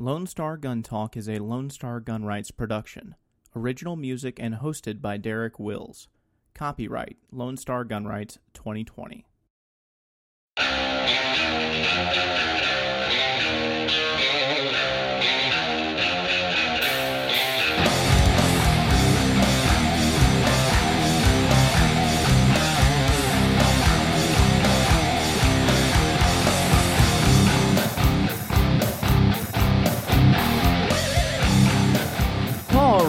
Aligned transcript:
Lone 0.00 0.28
Star 0.28 0.56
Gun 0.56 0.84
Talk 0.84 1.16
is 1.16 1.28
a 1.28 1.40
Lone 1.40 1.70
Star 1.70 1.98
Gun 1.98 2.24
Rights 2.24 2.52
production. 2.52 3.16
Original 3.56 3.96
music 3.96 4.38
and 4.38 4.54
hosted 4.54 5.02
by 5.02 5.16
Derek 5.16 5.58
Wills. 5.58 6.06
Copyright 6.54 7.16
Lone 7.32 7.56
Star 7.56 7.82
Gun 7.82 8.06
Rights 8.06 8.38
2020. 8.54 9.26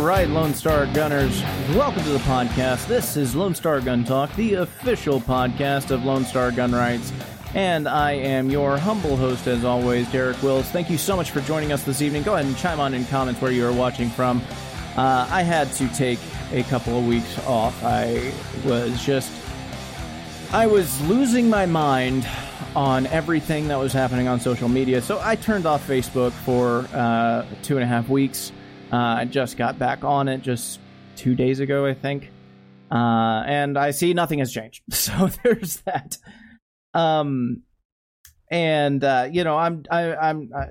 Right, 0.03 0.30
Lone 0.30 0.53
Star 0.53 0.85
Gunners, 0.94 1.41
welcome 1.76 2.03
to 2.03 2.09
the 2.09 2.20
podcast. 2.20 2.88
This 2.88 3.17
is 3.17 3.35
Lone 3.35 3.53
Star 3.53 3.81
Gun 3.81 4.05
Talk, 4.05 4.34
the 4.35 4.55
official 4.55 5.20
podcast 5.20 5.91
of 5.91 6.05
Lone 6.05 6.23
Star 6.23 6.52
Gun 6.52 6.71
Rights. 6.71 7.12
And 7.53 7.88
I 7.88 8.13
am 8.13 8.49
your 8.49 8.77
humble 8.77 9.17
host, 9.17 9.48
as 9.48 9.66
always, 9.66 10.09
Derek 10.12 10.41
Wills. 10.41 10.70
Thank 10.70 10.90
you 10.90 10.98
so 10.98 11.17
much 11.17 11.31
for 11.31 11.41
joining 11.41 11.73
us 11.73 11.84
this 11.84 12.02
evening. 12.02 12.23
Go 12.23 12.35
ahead 12.35 12.45
and 12.45 12.55
chime 12.57 12.80
on 12.80 12.93
in 12.93 13.05
comments 13.07 13.41
where 13.41 13.52
you 13.52 13.67
are 13.67 13.73
watching 13.73 14.09
from. 14.09 14.41
Uh, 14.95 15.27
I 15.30 15.41
had 15.41 15.71
to 15.73 15.88
take 15.90 16.20
a 16.52 16.63
couple 16.63 16.98
of 16.98 17.05
weeks 17.05 17.38
off. 17.45 17.84
I 17.84 18.31
was 18.66 19.04
just. 19.04 19.31
I 20.54 20.66
was 20.66 20.99
losing 21.07 21.49
my 21.49 21.66
mind 21.66 22.27
on 22.76 23.05
everything 23.07 23.68
that 23.68 23.77
was 23.77 23.91
happening 23.91 24.27
on 24.27 24.40
social 24.40 24.70
media, 24.70 25.02
so 25.02 25.20
I 25.21 25.35
turned 25.35 25.66
off 25.66 25.85
Facebook 25.85 26.31
for 26.31 26.88
uh, 26.93 27.45
two 27.63 27.76
and 27.76 27.84
a 27.84 27.88
half 27.88 28.07
weeks. 28.07 28.52
Uh, 28.91 28.95
I 28.95 29.25
just 29.25 29.57
got 29.57 29.77
back 29.77 30.03
on 30.03 30.27
it 30.27 30.41
just 30.41 30.79
two 31.15 31.35
days 31.35 31.59
ago, 31.59 31.85
I 31.85 31.93
think, 31.93 32.32
uh, 32.91 33.43
and 33.45 33.77
I 33.77 33.91
see 33.91 34.13
nothing 34.13 34.40
has 34.40 34.51
changed. 34.51 34.84
So 34.91 35.29
there's 35.43 35.77
that. 35.82 36.18
Um, 36.93 37.63
and 38.49 39.04
uh, 39.04 39.27
you 39.32 39.43
know, 39.43 39.57
I'm 39.57 39.84
I, 39.91 40.15
I'm 40.15 40.49
I, 40.55 40.65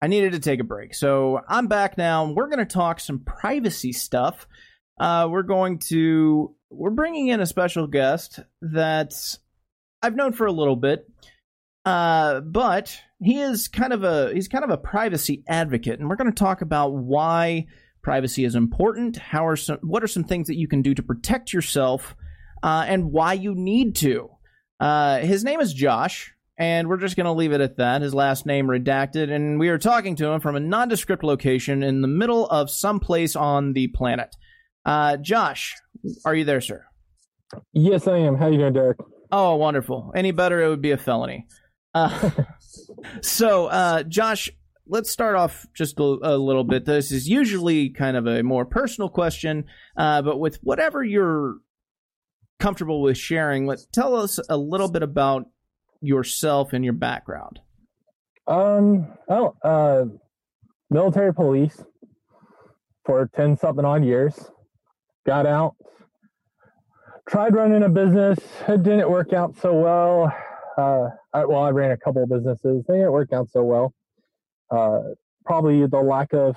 I 0.00 0.06
needed 0.06 0.32
to 0.32 0.38
take 0.38 0.60
a 0.60 0.64
break, 0.64 0.94
so 0.94 1.40
I'm 1.46 1.66
back 1.66 1.98
now. 1.98 2.32
We're 2.32 2.48
going 2.48 2.58
to 2.58 2.64
talk 2.64 3.00
some 3.00 3.20
privacy 3.20 3.92
stuff. 3.92 4.46
Uh, 4.98 5.28
we're 5.30 5.42
going 5.42 5.78
to 5.90 6.54
we're 6.70 6.90
bringing 6.90 7.28
in 7.28 7.40
a 7.40 7.46
special 7.46 7.86
guest 7.86 8.40
that 8.62 9.12
I've 10.00 10.16
known 10.16 10.32
for 10.32 10.46
a 10.46 10.52
little 10.52 10.76
bit. 10.76 11.06
Uh, 11.84 12.40
but 12.40 12.96
he 13.20 13.40
is 13.40 13.68
kind 13.68 13.92
of 13.92 14.04
a 14.04 14.32
he's 14.32 14.48
kind 14.48 14.64
of 14.64 14.70
a 14.70 14.76
privacy 14.76 15.42
advocate, 15.48 15.98
and 15.98 16.08
we're 16.08 16.16
going 16.16 16.30
to 16.30 16.38
talk 16.38 16.62
about 16.62 16.94
why 16.94 17.66
privacy 18.02 18.44
is 18.44 18.54
important. 18.54 19.16
How 19.16 19.46
are 19.46 19.56
some 19.56 19.78
what 19.82 20.02
are 20.02 20.08
some 20.08 20.24
things 20.24 20.46
that 20.46 20.56
you 20.56 20.68
can 20.68 20.82
do 20.82 20.94
to 20.94 21.02
protect 21.02 21.52
yourself, 21.52 22.14
uh, 22.62 22.84
and 22.86 23.12
why 23.12 23.32
you 23.32 23.54
need 23.54 23.96
to. 23.96 24.30
Uh, 24.78 25.18
his 25.18 25.44
name 25.44 25.60
is 25.60 25.72
Josh, 25.74 26.32
and 26.58 26.88
we're 26.88 26.96
just 26.96 27.16
going 27.16 27.26
to 27.26 27.32
leave 27.32 27.52
it 27.52 27.60
at 27.60 27.76
that. 27.78 28.02
His 28.02 28.14
last 28.14 28.46
name 28.46 28.66
redacted, 28.66 29.30
and 29.30 29.58
we 29.58 29.68
are 29.68 29.78
talking 29.78 30.16
to 30.16 30.28
him 30.28 30.40
from 30.40 30.56
a 30.56 30.60
nondescript 30.60 31.24
location 31.24 31.82
in 31.82 32.00
the 32.00 32.08
middle 32.08 32.46
of 32.46 32.70
some 32.70 33.00
place 33.00 33.34
on 33.34 33.72
the 33.72 33.88
planet. 33.88 34.34
Uh, 34.84 35.16
Josh, 35.16 35.76
are 36.24 36.34
you 36.34 36.44
there, 36.44 36.60
sir? 36.60 36.84
Yes, 37.72 38.06
I 38.06 38.18
am. 38.18 38.36
How 38.36 38.48
you 38.48 38.58
doing, 38.58 38.72
Derek? 38.72 38.98
Oh, 39.30 39.56
wonderful. 39.56 40.12
Any 40.14 40.30
better, 40.30 40.62
it 40.62 40.68
would 40.68 40.82
be 40.82 40.90
a 40.90 40.98
felony. 40.98 41.46
Uh, 41.94 42.30
so, 43.20 43.66
uh, 43.66 44.02
Josh, 44.02 44.50
let's 44.86 45.10
start 45.10 45.36
off 45.36 45.66
just 45.74 45.98
a, 45.98 46.02
a, 46.02 46.36
little 46.36 46.64
bit. 46.64 46.84
This 46.84 47.12
is 47.12 47.28
usually 47.28 47.90
kind 47.90 48.16
of 48.16 48.26
a 48.26 48.42
more 48.42 48.64
personal 48.64 49.08
question, 49.08 49.64
uh, 49.96 50.22
but 50.22 50.38
with 50.38 50.58
whatever 50.62 51.02
you're 51.02 51.56
comfortable 52.58 53.02
with 53.02 53.18
sharing, 53.18 53.66
let 53.66 53.80
tell 53.92 54.14
us 54.16 54.38
a 54.48 54.56
little 54.56 54.90
bit 54.90 55.02
about 55.02 55.46
yourself 56.00 56.72
and 56.72 56.84
your 56.84 56.94
background. 56.94 57.60
Um, 58.46 59.06
well, 59.28 59.56
uh, 59.62 60.04
military 60.90 61.32
police 61.32 61.82
for 63.04 63.28
ten 63.34 63.56
something 63.56 63.84
odd 63.84 64.04
years. 64.04 64.50
Got 65.24 65.46
out, 65.46 65.76
tried 67.28 67.54
running 67.54 67.84
a 67.84 67.88
business. 67.88 68.38
It 68.66 68.82
didn't 68.82 69.10
work 69.10 69.32
out 69.32 69.56
so 69.60 69.72
well 69.74 70.32
uh, 70.76 71.10
I, 71.32 71.44
well, 71.44 71.62
I 71.62 71.70
ran 71.70 71.90
a 71.90 71.96
couple 71.96 72.22
of 72.22 72.28
businesses. 72.28 72.84
They 72.86 72.94
didn't 72.94 73.12
work 73.12 73.32
out 73.32 73.48
so 73.50 73.62
well. 73.62 73.94
Uh, 74.70 75.14
probably 75.44 75.86
the 75.86 76.00
lack 76.00 76.32
of 76.32 76.56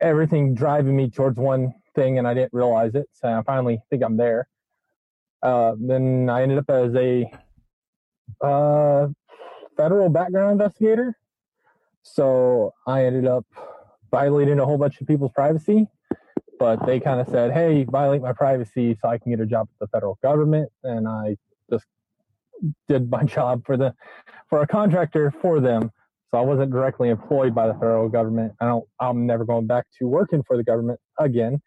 everything 0.00 0.54
driving 0.54 0.96
me 0.96 1.10
towards 1.10 1.38
one 1.38 1.72
thing, 1.94 2.18
and 2.18 2.26
I 2.26 2.34
didn't 2.34 2.52
realize 2.52 2.94
it. 2.94 3.08
So 3.12 3.28
I 3.28 3.42
finally 3.42 3.80
think 3.90 4.02
I'm 4.02 4.16
there. 4.16 4.48
Uh, 5.42 5.74
then 5.78 6.28
I 6.30 6.42
ended 6.42 6.58
up 6.58 6.70
as 6.70 6.94
a 6.94 7.30
uh, 8.40 9.08
federal 9.76 10.08
background 10.08 10.52
investigator. 10.52 11.16
So 12.02 12.74
I 12.86 13.06
ended 13.06 13.26
up 13.26 13.46
violating 14.10 14.58
a 14.58 14.64
whole 14.64 14.78
bunch 14.78 15.00
of 15.00 15.06
people's 15.06 15.32
privacy. 15.32 15.88
But 16.58 16.86
they 16.86 17.00
kind 17.00 17.20
of 17.20 17.28
said, 17.28 17.52
"Hey, 17.52 17.82
violate 17.84 18.22
my 18.22 18.32
privacy 18.32 18.96
so 19.00 19.08
I 19.08 19.18
can 19.18 19.32
get 19.32 19.40
a 19.40 19.46
job 19.46 19.68
with 19.68 19.78
the 19.80 19.88
federal 19.88 20.18
government." 20.22 20.70
And 20.84 21.08
I 21.08 21.36
just 21.68 21.86
did 22.88 23.10
my 23.10 23.22
job 23.36 23.62
for 23.64 23.76
the 23.76 23.94
for 24.48 24.62
a 24.62 24.66
contractor 24.66 25.32
for 25.40 25.60
them. 25.60 25.90
So 26.30 26.38
I 26.38 26.42
wasn't 26.42 26.72
directly 26.72 27.10
employed 27.10 27.54
by 27.54 27.66
the 27.66 27.74
federal 27.74 28.08
government. 28.08 28.52
I 28.60 28.66
don't. 28.66 28.84
I'm 29.00 29.26
never 29.26 29.44
going 29.44 29.66
back 29.66 29.86
to 29.98 30.06
working 30.06 30.42
for 30.46 30.56
the 30.56 30.64
government 30.64 30.98
again. 31.18 31.60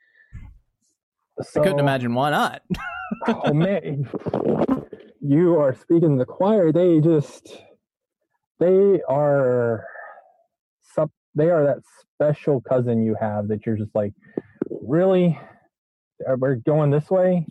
So, 1.41 1.61
I 1.61 1.63
couldn't 1.63 1.79
imagine 1.79 2.13
why 2.13 2.31
not. 2.31 2.61
oh 3.28 3.53
man, 3.53 4.09
you 5.22 5.59
are 5.59 5.75
speaking 5.75 6.17
the 6.17 6.25
choir. 6.25 6.72
They 6.72 7.00
just 7.00 7.62
they 8.59 9.01
are 9.07 9.85
sub. 10.81 11.12
They 11.35 11.50
are 11.50 11.63
that 11.66 11.79
special 12.13 12.62
cousin 12.62 13.06
you 13.06 13.16
have 13.19 13.50
that 13.50 13.66
you're 13.66 13.75
just 13.75 13.94
like, 13.94 14.13
really, 14.69 15.38
we're 16.38 16.56
going 16.56 16.89
this 16.89 17.09
way 17.12 17.45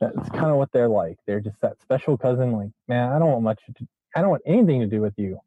that's 0.00 0.28
kind 0.30 0.46
of 0.46 0.56
what 0.56 0.70
they're 0.72 0.88
like. 0.88 1.18
They're 1.26 1.40
just 1.40 1.60
that 1.62 1.76
special 1.82 2.16
cousin. 2.16 2.52
Like, 2.52 2.70
man, 2.88 3.12
I 3.12 3.18
don't 3.18 3.30
want 3.30 3.42
much. 3.42 3.60
To, 3.78 3.86
I 4.14 4.20
don't 4.20 4.30
want 4.30 4.42
anything 4.46 4.80
to 4.80 4.86
do 4.86 5.00
with 5.00 5.14
you, 5.16 5.38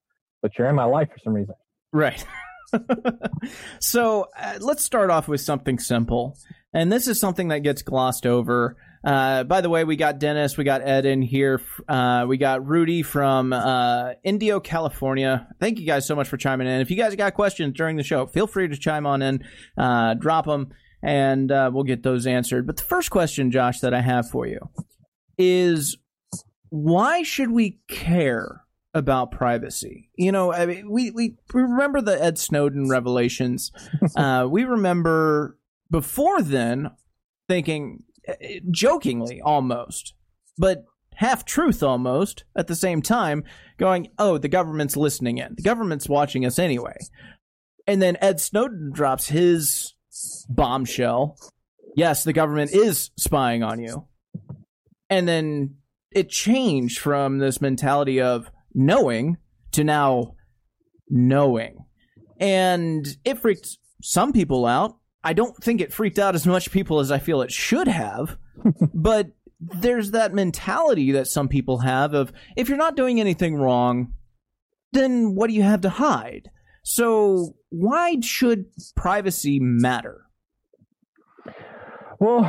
but 0.42 0.58
you're 0.58 0.68
in 0.68 0.76
my 0.76 0.86
life 0.86 1.10
for 1.12 1.20
some 1.20 1.34
reason. 1.34 1.56
Right. 1.92 2.24
so 3.80 4.28
uh, 4.38 4.60
let's 4.60 4.84
start 4.84 5.10
off 5.10 5.28
with 5.28 5.42
something 5.42 5.80
simple, 5.80 6.38
and 6.74 6.92
this 6.92 7.08
is 7.08 7.20
something 7.20 7.50
that 7.50 7.60
gets 7.60 7.82
glossed 7.82 8.26
over. 8.26 8.78
Uh, 9.04 9.44
by 9.44 9.62
the 9.62 9.70
way, 9.70 9.86
we 9.86 9.96
got 9.96 10.20
Dennis, 10.20 10.58
we 10.58 10.66
got 10.66 10.82
Ed 10.82 11.06
in 11.06 11.22
here, 11.22 11.62
uh, 11.88 12.26
we 12.28 12.38
got 12.38 12.68
Rudy 12.68 13.02
from 13.02 13.54
uh, 13.54 14.14
Indio, 14.24 14.60
California. 14.60 15.48
Thank 15.60 15.80
you 15.80 15.86
guys 15.86 16.06
so 16.06 16.16
much 16.16 16.28
for 16.28 16.36
chiming 16.36 16.68
in. 16.68 16.82
If 16.82 16.92
you 16.92 16.98
guys 16.98 17.16
got 17.16 17.34
questions 17.34 17.76
during 17.76 17.96
the 17.96 18.04
show, 18.04 18.26
feel 18.28 18.46
free 18.46 18.68
to 18.68 18.76
chime 18.76 19.06
on 19.06 19.22
in, 19.22 19.44
uh, 19.78 20.16
drop 20.16 20.46
them 20.46 20.72
and 21.02 21.52
uh, 21.52 21.70
we'll 21.74 21.84
get 21.84 22.04
those 22.04 22.28
answered. 22.28 22.68
But 22.68 22.78
the 22.78 22.84
first 22.84 23.10
question, 23.10 23.52
Josh, 23.52 23.80
that 23.80 23.94
I 23.94 24.02
have 24.02 24.30
for 24.30 24.46
you 24.46 24.60
is 25.38 25.98
why 26.70 27.24
should 27.24 27.52
we 27.52 27.80
care 27.88 28.64
about 28.94 29.32
privacy? 29.32 30.10
You 30.16 30.32
know, 30.32 30.54
I 30.54 30.66
mean, 30.66 30.90
we, 30.90 31.12
we, 31.12 31.36
remember 31.54 32.02
the 32.02 32.22
Ed 32.22 32.38
Snowden 32.38 32.90
revelations. 32.90 33.72
uh, 34.16 34.48
we 34.50 34.66
remember 34.66 35.58
before 35.90 36.42
then 36.42 36.92
thinking, 37.48 38.04
eh, 38.28 38.60
jokingly 38.72 39.42
almost, 39.42 40.14
but 40.58 40.86
half 41.16 41.44
truth 41.44 41.84
almost 41.84 42.44
at 42.56 42.68
the 42.68 42.76
same 42.76 43.02
time, 43.02 43.44
going, 43.78 44.10
oh, 44.18 44.38
the 44.38 44.48
government's 44.48 44.96
listening 44.96 45.38
in. 45.38 45.54
The 45.56 45.64
government's 45.64 46.08
watching 46.08 46.46
us 46.46 46.60
anyway. 46.60 46.96
And 47.88 48.02
then 48.02 48.18
Ed 48.22 48.40
Snowden 48.40 48.92
drops 48.94 49.28
his 49.28 49.96
bombshell. 50.50 51.38
Yes, 51.96 52.24
the 52.24 52.34
government 52.34 52.72
is 52.74 53.12
spying 53.18 53.64
on 53.64 53.80
you. 53.80 54.08
And 55.10 55.28
then 55.28 55.76
it 56.12 56.30
changed 56.30 57.00
from 57.00 57.40
this 57.40 57.62
mentality 57.62 58.22
of 58.22 58.50
knowing 58.74 59.38
to 59.72 59.84
now 59.84 60.36
knowing. 61.10 61.86
And 62.40 63.08
it 63.26 63.40
freaked 63.40 63.78
some 64.02 64.32
people 64.32 64.66
out. 64.66 64.98
I 65.24 65.34
don't 65.34 65.56
think 65.62 65.82
it 65.82 65.92
freaked 65.92 66.20
out 66.20 66.36
as 66.36 66.48
much 66.48 66.72
people 66.72 67.00
as 67.00 67.12
I 67.12 67.20
feel 67.20 67.42
it 67.42 67.52
should 67.52 67.88
have. 67.88 68.38
but 68.94 69.32
there's 69.60 70.12
that 70.12 70.34
mentality 70.34 71.12
that 71.12 71.28
some 71.28 71.50
people 71.50 71.80
have 71.80 72.14
of 72.14 72.32
if 72.56 72.70
you're 72.70 72.78
not 72.78 72.96
doing 72.96 73.20
anything 73.20 73.56
wrong, 73.56 74.14
then 74.94 75.36
what 75.36 75.48
do 75.48 75.54
you 75.54 75.64
have 75.64 75.82
to 75.82 75.90
hide? 75.90 76.50
So 76.84 77.56
why 77.70 78.18
should 78.22 78.66
privacy 78.96 79.60
matter? 79.60 80.26
Well, 82.20 82.44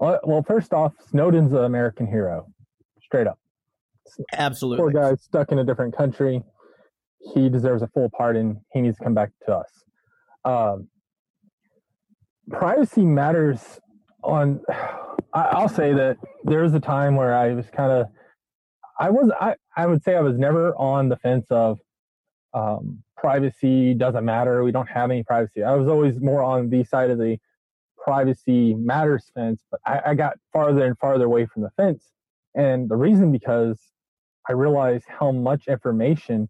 well, 0.00 0.44
first 0.46 0.72
off, 0.72 0.92
Snowden's 1.10 1.52
an 1.52 1.64
American 1.64 2.06
hero, 2.06 2.46
straight 3.02 3.26
up. 3.26 3.38
Absolutely. 4.32 4.82
Poor 4.82 4.90
guy 4.90 5.14
stuck 5.16 5.52
in 5.52 5.58
a 5.58 5.64
different 5.64 5.96
country. 5.96 6.42
he 7.34 7.48
deserves 7.48 7.82
a 7.82 7.88
full 7.88 8.10
pardon. 8.16 8.60
He 8.72 8.80
needs 8.80 8.96
to 8.98 9.04
come 9.04 9.14
back 9.14 9.30
to 9.46 9.56
us. 9.56 9.70
Um, 10.44 10.88
privacy 12.50 13.04
matters 13.04 13.80
on 14.22 14.60
I, 15.32 15.60
will 15.60 15.68
say 15.68 15.92
that 15.92 16.16
there 16.44 16.62
was 16.62 16.72
a 16.74 16.80
time 16.80 17.16
where 17.16 17.34
I 17.34 17.52
was 17.52 17.66
kind 17.70 17.92
of 17.92 18.06
I 18.98 19.10
was 19.10 19.30
I, 19.38 19.54
I 19.76 19.86
would 19.86 20.02
say 20.02 20.16
I 20.16 20.20
was 20.20 20.38
never 20.38 20.74
on 20.76 21.08
the 21.08 21.16
fence 21.16 21.46
of 21.50 21.78
um, 22.54 23.02
privacy 23.16 23.94
doesn't 23.94 24.24
matter. 24.24 24.62
We 24.62 24.72
don't 24.72 24.88
have 24.88 25.10
any 25.10 25.22
privacy. 25.22 25.62
I 25.62 25.74
was 25.74 25.88
always 25.88 26.20
more 26.20 26.42
on 26.42 26.70
the 26.70 26.84
side 26.84 27.10
of 27.10 27.18
the 27.18 27.38
privacy 27.96 28.74
matters 28.74 29.30
fence, 29.34 29.62
but 29.70 29.80
I, 29.84 30.00
I 30.06 30.14
got 30.14 30.36
farther 30.52 30.84
and 30.84 30.96
farther 30.98 31.24
away 31.24 31.46
from 31.46 31.62
the 31.62 31.70
fence. 31.76 32.04
And 32.54 32.88
the 32.88 32.96
reason 32.96 33.32
because 33.32 33.78
I 34.48 34.52
realized 34.52 35.04
how 35.08 35.32
much 35.32 35.66
information 35.66 36.48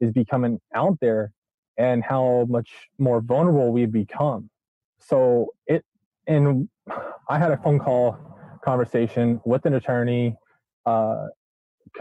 is 0.00 0.12
becoming 0.12 0.60
out 0.74 0.98
there 1.00 1.32
and 1.78 2.02
how 2.02 2.46
much 2.48 2.70
more 2.98 3.20
vulnerable 3.20 3.72
we've 3.72 3.92
become. 3.92 4.50
So 4.98 5.50
it 5.66 5.84
and 6.26 6.68
I 7.28 7.38
had 7.38 7.52
a 7.52 7.56
phone 7.58 7.78
call 7.78 8.16
conversation 8.64 9.40
with 9.44 9.64
an 9.66 9.74
attorney 9.74 10.36
because 10.84 11.28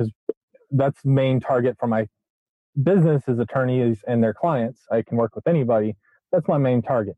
uh, 0.02 0.34
that's 0.72 1.04
main 1.06 1.40
target 1.40 1.78
for 1.80 1.88
my 1.88 2.08
business 2.82 3.24
is 3.28 3.40
attorneys 3.40 4.04
and 4.08 4.24
their 4.24 4.34
clients. 4.34 4.82
I 4.92 5.02
can 5.02 5.18
work 5.18 5.36
with 5.36 5.48
anybody. 5.48 5.96
That's 6.32 6.48
my 6.48 6.58
main 6.58 6.82
target. 6.82 7.18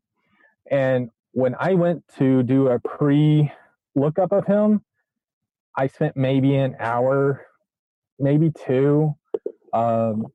And 0.70 1.10
when 1.32 1.54
I 1.58 1.74
went 1.74 2.04
to 2.18 2.42
do 2.42 2.68
a 2.68 2.78
pre 2.78 3.50
lookup 3.94 4.32
of 4.32 4.46
him, 4.46 4.82
I 5.76 5.86
spent 5.86 6.16
maybe 6.16 6.54
an 6.56 6.76
hour, 6.78 7.46
maybe 8.18 8.50
two, 8.50 9.14
um, 9.72 10.26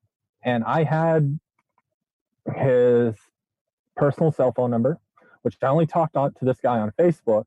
and 0.44 0.64
I 0.64 0.84
had 0.84 1.40
his 2.56 3.16
personal 3.96 4.32
cell 4.32 4.54
phone 4.54 4.72
number, 4.72 5.00
which 5.42 5.58
I 5.62 5.68
only 5.68 5.86
talked 5.86 6.16
on, 6.16 6.34
to 6.36 6.46
this 6.46 6.60
guy 6.62 6.80
on 6.80 6.92
Facebook, 7.00 7.46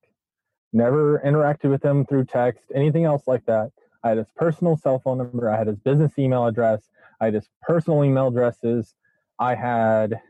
never 0.72 1.20
interacted 1.25 1.70
with 1.70 1.84
him 1.84 2.05
through 2.06 2.25
text, 2.26 2.64
anything 2.75 3.05
else 3.05 3.22
like 3.26 3.46
that. 3.46 3.70
I 4.02 4.11
had 4.11 4.19
his 4.19 4.29
personal 4.37 4.76
cell 4.76 4.99
phone 4.99 5.19
number, 5.19 5.50
I 5.50 5.58
had 5.58 5.67
his 5.67 5.79
business 5.79 6.19
email 6.19 6.46
address, 6.46 6.82
I 7.21 7.27
had 7.27 7.35
his 7.35 7.49
personal 7.63 8.05
email 8.05 8.29
addresses, 8.29 8.95
I 9.39 9.55
had 9.55 10.21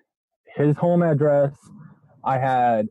his 0.54 0.76
home 0.76 1.02
address, 1.02 1.54
I 2.24 2.38
had 2.38 2.88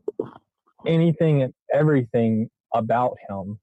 anything 0.86 1.42
and 1.42 1.54
everything 1.72 2.48
about 2.74 3.16
him. 3.28 3.58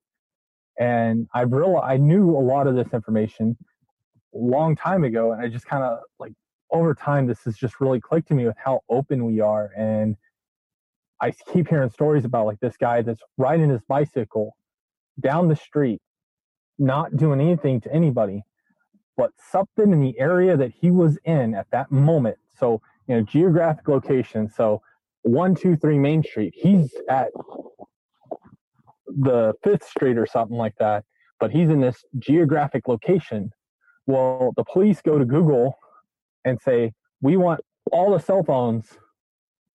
And 0.80 1.28
I 1.34 1.42
realized 1.42 1.86
I 1.86 1.98
knew 1.98 2.32
a 2.32 2.40
lot 2.40 2.68
of 2.68 2.76
this 2.76 2.94
information 2.94 3.58
a 4.34 4.38
long 4.38 4.76
time 4.76 5.04
ago, 5.04 5.32
and 5.32 5.42
I 5.42 5.48
just 5.48 5.66
kind 5.66 5.84
of 5.84 6.00
like 6.20 6.34
over 6.72 6.96
time, 6.96 7.28
this 7.28 7.44
has 7.44 7.56
just 7.56 7.80
really 7.80 8.02
clicked 8.02 8.28
to 8.30 8.34
me 8.34 8.46
with 8.46 8.58
how 8.58 8.82
open 8.90 9.26
we 9.26 9.40
are. 9.40 9.70
And 9.78 10.16
I 11.22 11.32
keep 11.54 11.70
hearing 11.70 11.92
stories 11.92 12.26
about 12.26 12.48
like 12.48 12.60
this 12.60 12.76
guy 12.76 13.04
that's 13.04 13.22
riding 13.38 13.70
his 13.70 13.82
bicycle 13.88 14.56
down 15.20 15.48
the 15.48 15.56
street, 15.56 16.02
not 16.80 17.16
doing 17.16 17.40
anything 17.40 17.80
to 17.82 17.94
anybody, 17.94 18.42
but 19.18 19.32
something 19.52 19.92
in 19.92 20.02
the 20.02 20.18
area 20.20 20.58
that 20.58 20.72
he 20.72 20.92
was 20.92 21.18
in 21.26 21.56
at 21.56 21.68
that 21.72 21.92
moment. 21.92 22.38
So, 22.58 22.82
you 23.08 23.16
know, 23.16 23.22
geographic 23.22 23.88
location. 23.88 24.50
So, 24.50 24.82
one, 25.24 25.56
two, 25.56 25.76
three 25.76 25.98
Main 25.98 26.24
Street. 26.24 26.54
He's 26.56 26.94
at 27.10 27.30
the 29.08 29.54
Fifth 29.64 29.88
Street 29.88 30.18
or 30.18 30.26
something 30.26 30.58
like 30.58 30.76
that, 30.80 31.06
but 31.40 31.52
he's 31.52 31.70
in 31.70 31.80
this 31.80 32.04
geographic 32.20 32.88
location. 32.88 33.52
Well, 34.06 34.54
the 34.58 34.66
police 34.66 35.02
go 35.02 35.18
to 35.18 35.26
Google 35.26 35.78
and 36.44 36.60
say, 36.60 36.94
we 37.22 37.38
want 37.38 37.62
all 37.92 38.12
the 38.12 38.20
cell 38.20 38.44
phones 38.44 38.88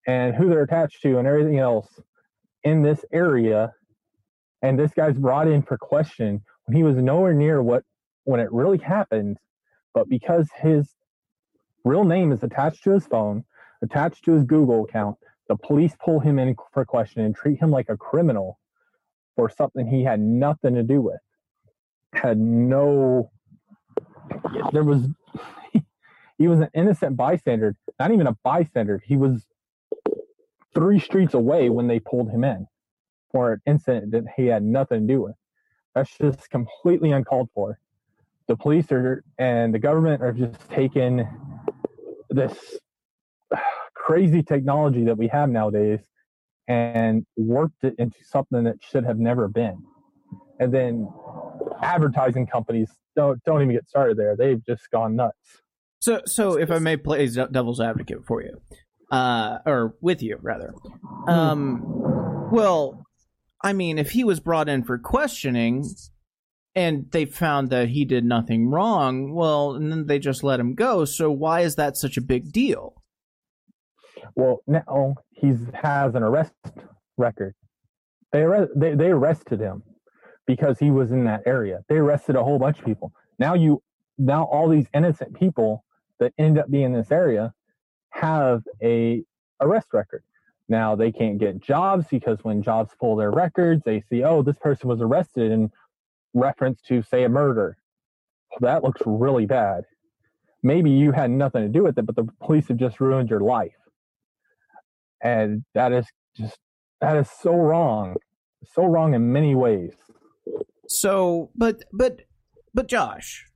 and 0.06 0.34
who 0.34 0.48
they're 0.48 0.62
attached 0.62 1.00
to 1.02 1.18
and 1.18 1.26
everything 1.26 1.58
else 1.58 2.00
in 2.64 2.82
this 2.82 3.04
area. 3.12 3.72
And 4.62 4.78
this 4.78 4.92
guy's 4.92 5.16
brought 5.16 5.48
in 5.48 5.62
for 5.62 5.78
question 5.78 6.42
when 6.66 6.76
he 6.76 6.82
was 6.82 6.96
nowhere 6.96 7.32
near 7.32 7.62
what 7.62 7.84
when 8.28 8.40
it 8.40 8.52
really 8.52 8.76
happened. 8.76 9.38
But 9.94 10.08
because 10.10 10.50
his 10.54 10.86
real 11.82 12.04
name 12.04 12.30
is 12.30 12.42
attached 12.42 12.84
to 12.84 12.90
his 12.90 13.06
phone, 13.06 13.44
attached 13.82 14.24
to 14.26 14.32
his 14.32 14.44
Google 14.44 14.84
account, 14.84 15.16
the 15.48 15.56
police 15.56 15.96
pull 16.04 16.20
him 16.20 16.38
in 16.38 16.54
for 16.74 16.84
question 16.84 17.22
and 17.22 17.34
treat 17.34 17.58
him 17.58 17.70
like 17.70 17.88
a 17.88 17.96
criminal 17.96 18.58
for 19.34 19.48
something 19.48 19.86
he 19.86 20.04
had 20.04 20.20
nothing 20.20 20.74
to 20.74 20.82
do 20.82 21.00
with. 21.00 21.20
Had 22.12 22.38
no 22.38 23.30
there 24.72 24.84
was 24.84 25.08
he 26.38 26.48
was 26.48 26.60
an 26.60 26.68
innocent 26.74 27.16
bystander, 27.16 27.76
not 27.98 28.10
even 28.10 28.26
a 28.26 28.36
bystander. 28.44 29.02
He 29.06 29.16
was 29.16 29.46
three 30.74 31.00
streets 31.00 31.32
away 31.32 31.70
when 31.70 31.86
they 31.86 31.98
pulled 31.98 32.30
him 32.30 32.44
in 32.44 32.66
for 33.32 33.54
an 33.54 33.62
incident 33.64 34.12
that 34.12 34.24
he 34.36 34.46
had 34.46 34.62
nothing 34.62 35.06
to 35.06 35.14
do 35.14 35.22
with. 35.22 35.34
That's 35.94 36.14
just 36.18 36.50
completely 36.50 37.10
uncalled 37.10 37.48
for. 37.54 37.78
The 38.48 38.56
police 38.56 38.90
are 38.90 39.22
and 39.38 39.74
the 39.74 39.78
government 39.78 40.22
are 40.22 40.32
just 40.32 40.56
taking 40.70 41.28
this 42.30 42.78
crazy 43.94 44.42
technology 44.42 45.04
that 45.04 45.18
we 45.18 45.28
have 45.28 45.50
nowadays 45.50 46.00
and 46.66 47.26
worked 47.36 47.84
it 47.84 47.94
into 47.98 48.18
something 48.24 48.64
that 48.64 48.76
should 48.80 49.04
have 49.04 49.18
never 49.18 49.48
been. 49.48 49.82
And 50.60 50.72
then 50.72 51.08
advertising 51.82 52.46
companies 52.46 52.90
don't 53.16 53.42
don't 53.44 53.62
even 53.62 53.74
get 53.74 53.88
started 53.88 54.16
there. 54.16 54.36
They've 54.36 54.64
just 54.64 54.90
gone 54.90 55.16
nuts. 55.16 55.36
So, 56.00 56.22
so 56.26 56.58
if 56.58 56.70
I 56.70 56.78
may 56.78 56.96
play 56.96 57.26
devil's 57.26 57.80
advocate 57.80 58.24
for 58.26 58.42
you, 58.42 58.60
uh, 59.10 59.58
or 59.66 59.94
with 60.00 60.22
you 60.22 60.38
rather, 60.40 60.72
um, 61.26 61.82
well, 62.52 63.04
I 63.62 63.72
mean, 63.72 63.98
if 63.98 64.12
he 64.12 64.22
was 64.22 64.38
brought 64.38 64.68
in 64.68 64.84
for 64.84 64.98
questioning, 64.98 65.84
and 66.74 67.10
they 67.10 67.24
found 67.24 67.70
that 67.70 67.88
he 67.88 68.04
did 68.04 68.24
nothing 68.24 68.68
wrong, 68.68 69.32
well, 69.32 69.74
and 69.74 69.90
then 69.90 70.06
they 70.06 70.18
just 70.18 70.44
let 70.44 70.60
him 70.60 70.74
go. 70.74 71.04
So 71.04 71.30
why 71.30 71.60
is 71.60 71.76
that 71.76 71.96
such 71.96 72.16
a 72.16 72.22
big 72.22 72.52
deal? 72.52 73.02
Well, 74.34 74.62
now 74.66 75.16
he 75.30 75.54
has 75.74 76.14
an 76.14 76.22
arrest 76.22 76.54
record. 77.16 77.54
They, 78.32 78.44
they 78.76 78.94
they 78.94 79.08
arrested 79.08 79.60
him 79.60 79.82
because 80.46 80.78
he 80.78 80.90
was 80.90 81.12
in 81.12 81.24
that 81.24 81.42
area. 81.46 81.80
They 81.88 81.96
arrested 81.96 82.36
a 82.36 82.44
whole 82.44 82.58
bunch 82.58 82.78
of 82.78 82.84
people. 82.84 83.12
Now 83.38 83.54
you 83.54 83.82
now 84.18 84.44
all 84.44 84.68
these 84.68 84.86
innocent 84.92 85.34
people 85.34 85.84
that 86.18 86.32
end 86.38 86.58
up 86.58 86.70
being 86.70 86.86
in 86.86 86.92
this 86.92 87.10
area 87.10 87.54
have 88.10 88.62
a 88.82 89.22
arrest 89.60 89.88
record. 89.92 90.22
Now 90.68 90.96
they 90.96 91.10
can't 91.10 91.38
get 91.38 91.60
jobs 91.60 92.06
because 92.10 92.38
when 92.42 92.62
jobs 92.62 92.92
pull 93.00 93.16
their 93.16 93.30
records, 93.30 93.82
they 93.84 94.02
see, 94.10 94.22
oh, 94.22 94.42
this 94.42 94.58
person 94.58 94.88
was 94.88 95.00
arrested 95.00 95.50
in 95.50 95.70
reference 96.38 96.80
to 96.88 97.02
say 97.02 97.24
a 97.24 97.28
murder. 97.28 97.76
That 98.60 98.82
looks 98.82 99.02
really 99.04 99.46
bad. 99.46 99.84
Maybe 100.62 100.90
you 100.90 101.12
had 101.12 101.30
nothing 101.30 101.62
to 101.62 101.68
do 101.68 101.84
with 101.84 101.98
it, 101.98 102.06
but 102.06 102.16
the 102.16 102.26
police 102.42 102.68
have 102.68 102.78
just 102.78 103.00
ruined 103.00 103.30
your 103.30 103.40
life. 103.40 103.72
And 105.22 105.64
that 105.74 105.92
is 105.92 106.06
just 106.36 106.58
that 107.00 107.16
is 107.16 107.28
so 107.30 107.54
wrong. 107.54 108.16
So 108.72 108.84
wrong 108.84 109.14
in 109.14 109.32
many 109.32 109.54
ways. 109.54 109.94
So 110.88 111.50
but 111.54 111.84
but 111.92 112.22
but 112.74 112.88
Josh, 112.88 113.46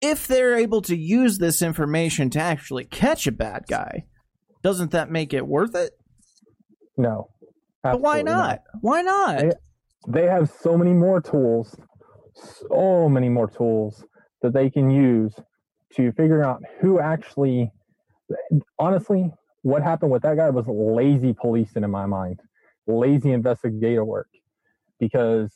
if 0.00 0.26
they're 0.26 0.56
able 0.56 0.82
to 0.82 0.96
use 0.96 1.38
this 1.38 1.62
information 1.62 2.30
to 2.30 2.40
actually 2.40 2.84
catch 2.84 3.26
a 3.26 3.32
bad 3.32 3.64
guy, 3.68 4.04
doesn't 4.62 4.92
that 4.92 5.10
make 5.10 5.34
it 5.34 5.46
worth 5.46 5.74
it? 5.74 5.92
No. 6.96 7.28
But 7.82 8.00
why 8.00 8.22
not? 8.22 8.34
not? 8.34 8.60
Why 8.80 9.02
not? 9.02 9.44
They, 10.08 10.26
have 10.26 10.50
so 10.60 10.76
many 10.76 10.92
more 10.92 11.20
tools, 11.20 11.76
so 12.34 13.08
many 13.08 13.28
more 13.28 13.48
tools 13.48 14.04
that 14.42 14.52
they 14.52 14.70
can 14.70 14.90
use 14.90 15.34
to 15.96 16.12
figure 16.12 16.42
out 16.42 16.62
who 16.80 16.98
actually 16.98 17.70
honestly 18.78 19.30
what 19.60 19.82
happened 19.82 20.10
with 20.10 20.22
that 20.22 20.36
guy 20.36 20.48
was 20.48 20.64
lazy 20.66 21.34
policing 21.34 21.84
in 21.84 21.90
my 21.90 22.06
mind 22.06 22.40
lazy 22.86 23.30
investigative 23.30 24.06
work 24.06 24.28
because 24.98 25.52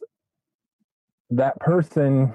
that 1.31 1.59
person 1.59 2.35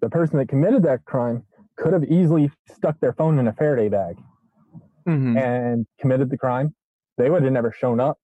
the 0.00 0.08
person 0.08 0.38
that 0.38 0.48
committed 0.48 0.82
that 0.82 1.04
crime 1.04 1.44
could 1.76 1.92
have 1.92 2.04
easily 2.04 2.50
stuck 2.70 2.98
their 3.00 3.12
phone 3.12 3.38
in 3.38 3.48
a 3.48 3.52
Faraday 3.52 3.88
bag 3.88 4.16
mm-hmm. 5.08 5.36
and 5.36 5.86
committed 6.00 6.30
the 6.30 6.38
crime. 6.38 6.74
They 7.18 7.30
would 7.30 7.42
have 7.42 7.52
never 7.52 7.72
shown 7.72 8.00
up. 8.00 8.18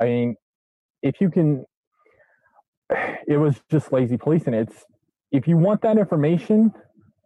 I 0.00 0.04
mean, 0.04 0.36
if 1.02 1.20
you 1.20 1.30
can, 1.30 1.64
it 3.26 3.36
was 3.36 3.60
just 3.70 3.92
lazy 3.92 4.16
policing. 4.16 4.54
It's 4.54 4.84
if 5.30 5.46
you 5.46 5.56
want 5.56 5.82
that 5.82 5.98
information 5.98 6.72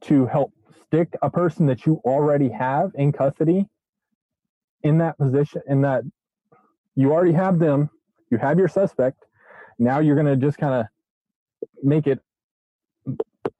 to 0.02 0.26
help 0.26 0.52
stick 0.86 1.14
a 1.22 1.30
person 1.30 1.66
that 1.66 1.86
you 1.86 2.00
already 2.04 2.48
have 2.48 2.90
in 2.94 3.12
custody 3.12 3.66
in 4.82 4.98
that 4.98 5.16
position, 5.16 5.62
in 5.68 5.82
that 5.82 6.02
you 6.96 7.12
already 7.12 7.32
have 7.32 7.58
them, 7.58 7.88
you 8.30 8.38
have 8.38 8.58
your 8.58 8.68
suspect. 8.68 9.24
Now 9.78 10.00
you're 10.00 10.16
going 10.16 10.26
to 10.26 10.36
just 10.36 10.58
kind 10.58 10.74
of 10.74 10.86
make 11.82 12.06
it 12.06 12.18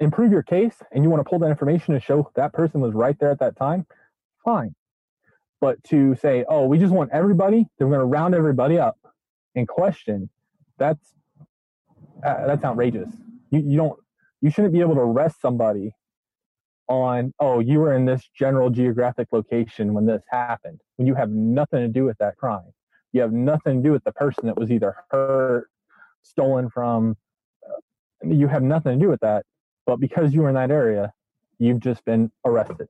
improve 0.00 0.32
your 0.32 0.42
case 0.42 0.74
and 0.90 1.04
you 1.04 1.10
want 1.10 1.24
to 1.24 1.28
pull 1.28 1.38
that 1.38 1.50
information 1.50 1.94
and 1.94 2.02
show 2.02 2.30
that 2.34 2.52
person 2.52 2.80
was 2.80 2.92
right 2.92 3.16
there 3.20 3.30
at 3.30 3.38
that 3.38 3.56
time, 3.56 3.86
fine. 4.44 4.74
But 5.60 5.82
to 5.84 6.16
say, 6.16 6.44
oh, 6.48 6.66
we 6.66 6.78
just 6.78 6.92
want 6.92 7.10
everybody, 7.12 7.66
they're 7.78 7.86
going 7.86 8.00
to 8.00 8.04
round 8.04 8.34
everybody 8.34 8.78
up 8.78 8.98
and 9.54 9.68
question, 9.68 10.28
that's 10.78 11.14
uh, 12.24 12.46
that's 12.46 12.64
outrageous. 12.64 13.08
You, 13.50 13.60
you 13.60 13.76
don't 13.76 13.98
you 14.40 14.50
shouldn't 14.50 14.72
be 14.72 14.80
able 14.80 14.94
to 14.94 15.00
arrest 15.00 15.40
somebody 15.40 15.94
on 16.88 17.32
oh 17.38 17.60
you 17.60 17.78
were 17.78 17.94
in 17.94 18.04
this 18.04 18.28
general 18.36 18.68
geographic 18.68 19.28
location 19.30 19.94
when 19.94 20.04
this 20.04 20.22
happened 20.28 20.80
when 20.96 21.06
you 21.06 21.14
have 21.14 21.30
nothing 21.30 21.80
to 21.80 21.88
do 21.88 22.04
with 22.04 22.18
that 22.18 22.36
crime. 22.36 22.72
You 23.12 23.20
have 23.20 23.32
nothing 23.32 23.82
to 23.82 23.88
do 23.88 23.92
with 23.92 24.04
the 24.04 24.12
person 24.12 24.46
that 24.46 24.58
was 24.58 24.70
either 24.70 24.96
hurt 25.10 25.68
stolen 26.22 26.70
from 26.70 27.16
uh, 27.64 28.28
you 28.28 28.48
have 28.48 28.62
nothing 28.62 28.98
to 28.98 29.04
do 29.04 29.10
with 29.10 29.20
that 29.20 29.44
but 29.86 29.96
because 29.96 30.32
you 30.32 30.42
were 30.42 30.48
in 30.48 30.54
that 30.54 30.70
area 30.70 31.12
you've 31.58 31.80
just 31.80 32.04
been 32.04 32.30
arrested. 32.44 32.88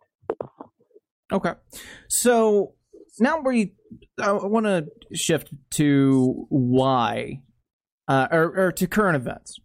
Okay. 1.30 1.52
So 2.08 2.74
now 3.18 3.40
we 3.40 3.72
i 4.20 4.32
want 4.32 4.66
to 4.66 4.86
shift 5.14 5.48
to 5.70 6.46
why 6.48 7.40
uh, 8.08 8.26
or, 8.30 8.66
or 8.66 8.72
to 8.72 8.86
current 8.86 9.16
events 9.16 9.58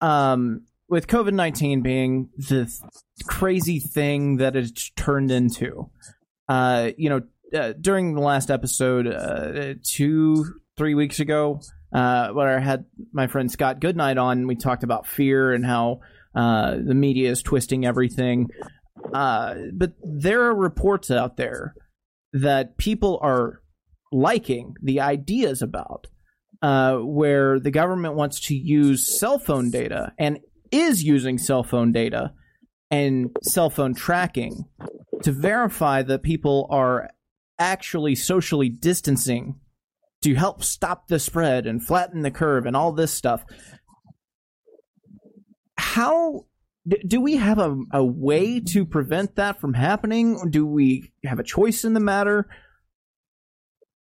um 0.00 0.62
with 0.88 1.06
COVID 1.06 1.32
19 1.34 1.82
being 1.82 2.30
the 2.36 2.72
crazy 3.26 3.78
thing 3.78 4.38
that 4.38 4.56
it's 4.56 4.90
turned 4.96 5.30
into, 5.30 5.90
uh, 6.48 6.90
you 6.96 7.10
know, 7.10 7.20
uh, 7.58 7.72
during 7.80 8.14
the 8.14 8.20
last 8.20 8.50
episode, 8.50 9.06
uh, 9.06 9.74
two, 9.82 10.44
three 10.76 10.94
weeks 10.94 11.20
ago, 11.20 11.60
uh, 11.92 12.28
where 12.28 12.56
I 12.56 12.60
had 12.60 12.84
my 13.12 13.26
friend 13.26 13.50
Scott 13.50 13.80
Goodnight 13.80 14.18
on, 14.18 14.46
we 14.46 14.56
talked 14.56 14.82
about 14.82 15.06
fear 15.06 15.52
and 15.52 15.64
how 15.64 16.00
uh, 16.34 16.76
the 16.82 16.94
media 16.94 17.30
is 17.30 17.42
twisting 17.42 17.86
everything. 17.86 18.48
Uh, 19.12 19.54
but 19.72 19.92
there 20.02 20.42
are 20.44 20.54
reports 20.54 21.10
out 21.10 21.36
there 21.36 21.74
that 22.32 22.76
people 22.76 23.18
are 23.22 23.62
liking 24.12 24.74
the 24.82 25.00
ideas 25.00 25.62
about. 25.62 26.06
Uh, 26.60 26.96
where 26.96 27.60
the 27.60 27.70
government 27.70 28.16
wants 28.16 28.40
to 28.40 28.52
use 28.52 29.16
cell 29.20 29.38
phone 29.38 29.70
data 29.70 30.12
and 30.18 30.40
is 30.72 31.04
using 31.04 31.38
cell 31.38 31.62
phone 31.62 31.92
data 31.92 32.32
and 32.90 33.30
cell 33.42 33.70
phone 33.70 33.94
tracking 33.94 34.64
to 35.22 35.30
verify 35.30 36.02
that 36.02 36.22
people 36.24 36.66
are 36.70 37.10
actually 37.58 38.14
socially 38.14 38.68
distancing 38.68 39.54
to 40.22 40.34
help 40.34 40.64
stop 40.64 41.08
the 41.08 41.18
spread 41.18 41.66
and 41.66 41.84
flatten 41.84 42.22
the 42.22 42.30
curve 42.30 42.66
and 42.66 42.76
all 42.76 42.92
this 42.92 43.12
stuff. 43.12 43.44
How 45.76 46.46
do 47.06 47.20
we 47.20 47.36
have 47.36 47.58
a, 47.58 47.76
a 47.92 48.04
way 48.04 48.60
to 48.60 48.84
prevent 48.84 49.36
that 49.36 49.60
from 49.60 49.74
happening? 49.74 50.50
Do 50.50 50.66
we 50.66 51.12
have 51.24 51.38
a 51.38 51.44
choice 51.44 51.84
in 51.84 51.94
the 51.94 52.00
matter? 52.00 52.48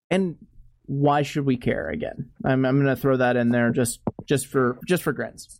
And 0.09 0.37
why 0.85 1.23
should 1.23 1.45
we 1.45 1.57
care 1.57 1.89
again? 1.89 2.31
I'm, 2.45 2.65
I'm 2.65 2.81
going 2.81 2.95
to 2.95 3.01
throw 3.01 3.17
that 3.17 3.35
in 3.35 3.49
there 3.49 3.71
just 3.71 3.99
just 4.25 4.47
for 4.47 4.79
just 4.85 5.03
for 5.03 5.11
grins 5.11 5.59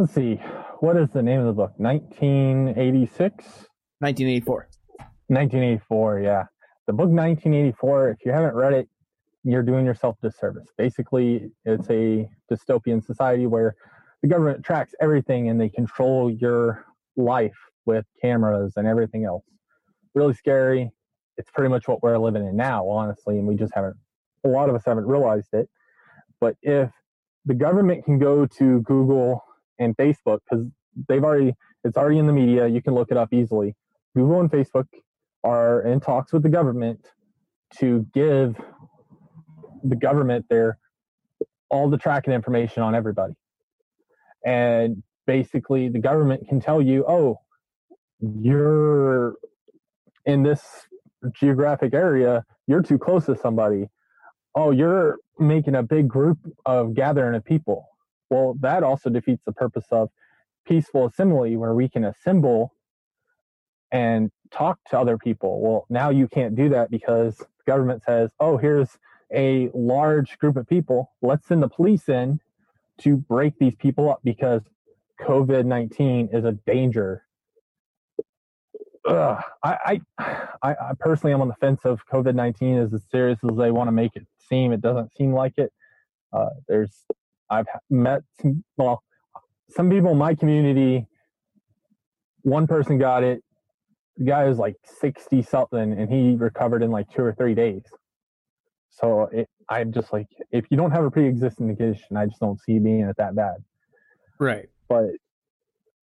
let's 0.00 0.14
see, 0.14 0.36
what 0.80 0.96
is 0.96 1.10
the 1.10 1.22
name 1.22 1.40
of 1.40 1.46
the 1.46 1.52
book? 1.52 1.74
1986? 1.76 3.44
1984. 3.98 4.68
1984, 5.26 6.20
yeah. 6.20 6.44
The 6.86 6.94
book 6.94 7.10
1984, 7.10 8.10
if 8.10 8.16
you 8.24 8.32
haven't 8.32 8.54
read 8.54 8.72
it, 8.72 8.88
you're 9.44 9.62
doing 9.62 9.84
yourself 9.84 10.16
disservice. 10.22 10.68
Basically, 10.78 11.50
it's 11.66 11.88
a 11.90 12.26
dystopian 12.50 13.04
society 13.04 13.46
where 13.46 13.76
the 14.22 14.28
government 14.28 14.64
tracks 14.64 14.94
everything 15.00 15.48
and 15.48 15.60
they 15.60 15.68
control 15.68 16.30
your 16.30 16.84
life 17.16 17.56
with 17.86 18.04
cameras 18.20 18.74
and 18.76 18.86
everything 18.86 19.24
else. 19.24 19.44
Really 20.14 20.34
scary. 20.34 20.90
It's 21.36 21.50
pretty 21.50 21.70
much 21.70 21.88
what 21.88 22.02
we're 22.02 22.18
living 22.18 22.46
in 22.46 22.56
now, 22.56 22.86
honestly, 22.86 23.38
and 23.38 23.46
we 23.46 23.56
just 23.56 23.74
haven't, 23.74 23.96
a 24.44 24.48
lot 24.48 24.68
of 24.68 24.74
us 24.74 24.82
haven't 24.84 25.06
realized 25.06 25.48
it. 25.52 25.68
But 26.40 26.56
if 26.62 26.90
the 27.46 27.54
government 27.54 28.04
can 28.04 28.18
go 28.18 28.46
to 28.46 28.80
Google 28.82 29.42
and 29.78 29.96
Facebook 29.96 30.40
because 30.48 30.66
they've 31.08 31.24
already 31.24 31.54
it's 31.84 31.96
already 31.96 32.18
in 32.18 32.26
the 32.26 32.32
media. 32.32 32.68
You 32.68 32.82
can 32.82 32.94
look 32.94 33.10
it 33.10 33.16
up 33.16 33.32
easily. 33.32 33.74
Google 34.14 34.40
and 34.40 34.50
Facebook 34.50 34.86
are 35.42 35.82
in 35.82 36.00
talks 36.00 36.32
with 36.32 36.42
the 36.42 36.48
government 36.48 37.06
to 37.78 38.06
give 38.12 38.56
the 39.82 39.96
government 39.96 40.44
their 40.50 40.78
all 41.70 41.88
the 41.88 41.96
tracking 41.96 42.34
information 42.34 42.82
on 42.82 42.94
everybody. 42.94 43.34
And 44.44 45.02
basically 45.26 45.88
the 45.88 45.98
government 45.98 46.48
can 46.48 46.60
tell 46.60 46.80
you, 46.80 47.04
oh, 47.06 47.40
you're 48.20 49.34
in 50.26 50.42
this 50.42 50.62
geographic 51.32 51.94
area, 51.94 52.44
you're 52.66 52.82
too 52.82 52.98
close 52.98 53.26
to 53.26 53.36
somebody. 53.36 53.88
Oh, 54.54 54.70
you're 54.70 55.18
making 55.38 55.74
a 55.74 55.82
big 55.82 56.08
group 56.08 56.38
of 56.66 56.94
gathering 56.94 57.34
of 57.34 57.44
people. 57.44 57.86
Well, 58.30 58.56
that 58.60 58.82
also 58.82 59.10
defeats 59.10 59.42
the 59.44 59.52
purpose 59.52 59.86
of 59.90 60.10
peaceful 60.66 61.06
assembly, 61.06 61.56
where 61.56 61.74
we 61.74 61.88
can 61.88 62.04
assemble 62.04 62.74
and 63.90 64.30
talk 64.50 64.78
to 64.90 64.98
other 64.98 65.18
people. 65.18 65.60
Well, 65.60 65.86
now 65.88 66.10
you 66.10 66.28
can't 66.28 66.54
do 66.54 66.68
that 66.70 66.90
because 66.90 67.38
the 67.38 67.46
government 67.66 68.02
says, 68.04 68.30
oh, 68.38 68.56
here's 68.56 68.98
a 69.32 69.68
large 69.74 70.38
group 70.38 70.56
of 70.56 70.68
people. 70.68 71.12
Let's 71.22 71.46
send 71.46 71.62
the 71.62 71.68
police 71.68 72.08
in 72.08 72.40
to 73.00 73.16
break 73.16 73.58
these 73.58 73.74
people 73.78 74.10
up 74.10 74.20
because 74.24 74.62
COVID 75.20 75.64
19 75.64 76.30
is 76.32 76.44
a 76.44 76.52
danger. 76.66 77.24
Ugh, 79.08 79.42
I, 79.64 80.00
I, 80.18 80.42
I 80.62 80.92
personally 80.98 81.32
am 81.32 81.40
on 81.40 81.48
the 81.48 81.54
fence 81.54 81.80
of 81.84 82.00
COVID 82.12 82.34
19 82.34 82.76
is 82.76 82.94
as 82.94 83.02
serious 83.10 83.38
as 83.50 83.56
they 83.56 83.70
want 83.70 83.88
to 83.88 83.92
make 83.92 84.12
it 84.14 84.26
seem. 84.48 84.72
It 84.72 84.80
doesn't 84.80 85.14
seem 85.16 85.32
like 85.32 85.54
it. 85.56 85.72
Uh, 86.32 86.50
there's 86.68 86.92
I've 87.50 87.66
met 87.88 88.22
some, 88.40 88.64
well, 88.76 89.02
some 89.70 89.90
people 89.90 90.12
in 90.12 90.18
my 90.18 90.34
community. 90.34 91.06
One 92.42 92.66
person 92.66 92.98
got 92.98 93.24
it. 93.24 93.42
The 94.16 94.24
guy 94.24 94.44
was 94.44 94.58
like 94.58 94.76
sixty 94.84 95.42
something, 95.42 95.92
and 95.92 96.12
he 96.12 96.36
recovered 96.36 96.82
in 96.82 96.90
like 96.90 97.10
two 97.10 97.22
or 97.22 97.34
three 97.34 97.54
days. 97.54 97.82
So 98.90 99.28
it, 99.32 99.48
I'm 99.68 99.92
just 99.92 100.12
like, 100.12 100.26
if 100.50 100.66
you 100.70 100.76
don't 100.76 100.90
have 100.90 101.04
a 101.04 101.10
pre-existing 101.10 101.74
condition, 101.74 102.16
I 102.16 102.26
just 102.26 102.40
don't 102.40 102.60
see 102.60 102.78
being 102.78 103.00
it 103.00 103.16
that 103.16 103.34
bad. 103.34 103.56
Right. 104.38 104.68
But 104.88 105.10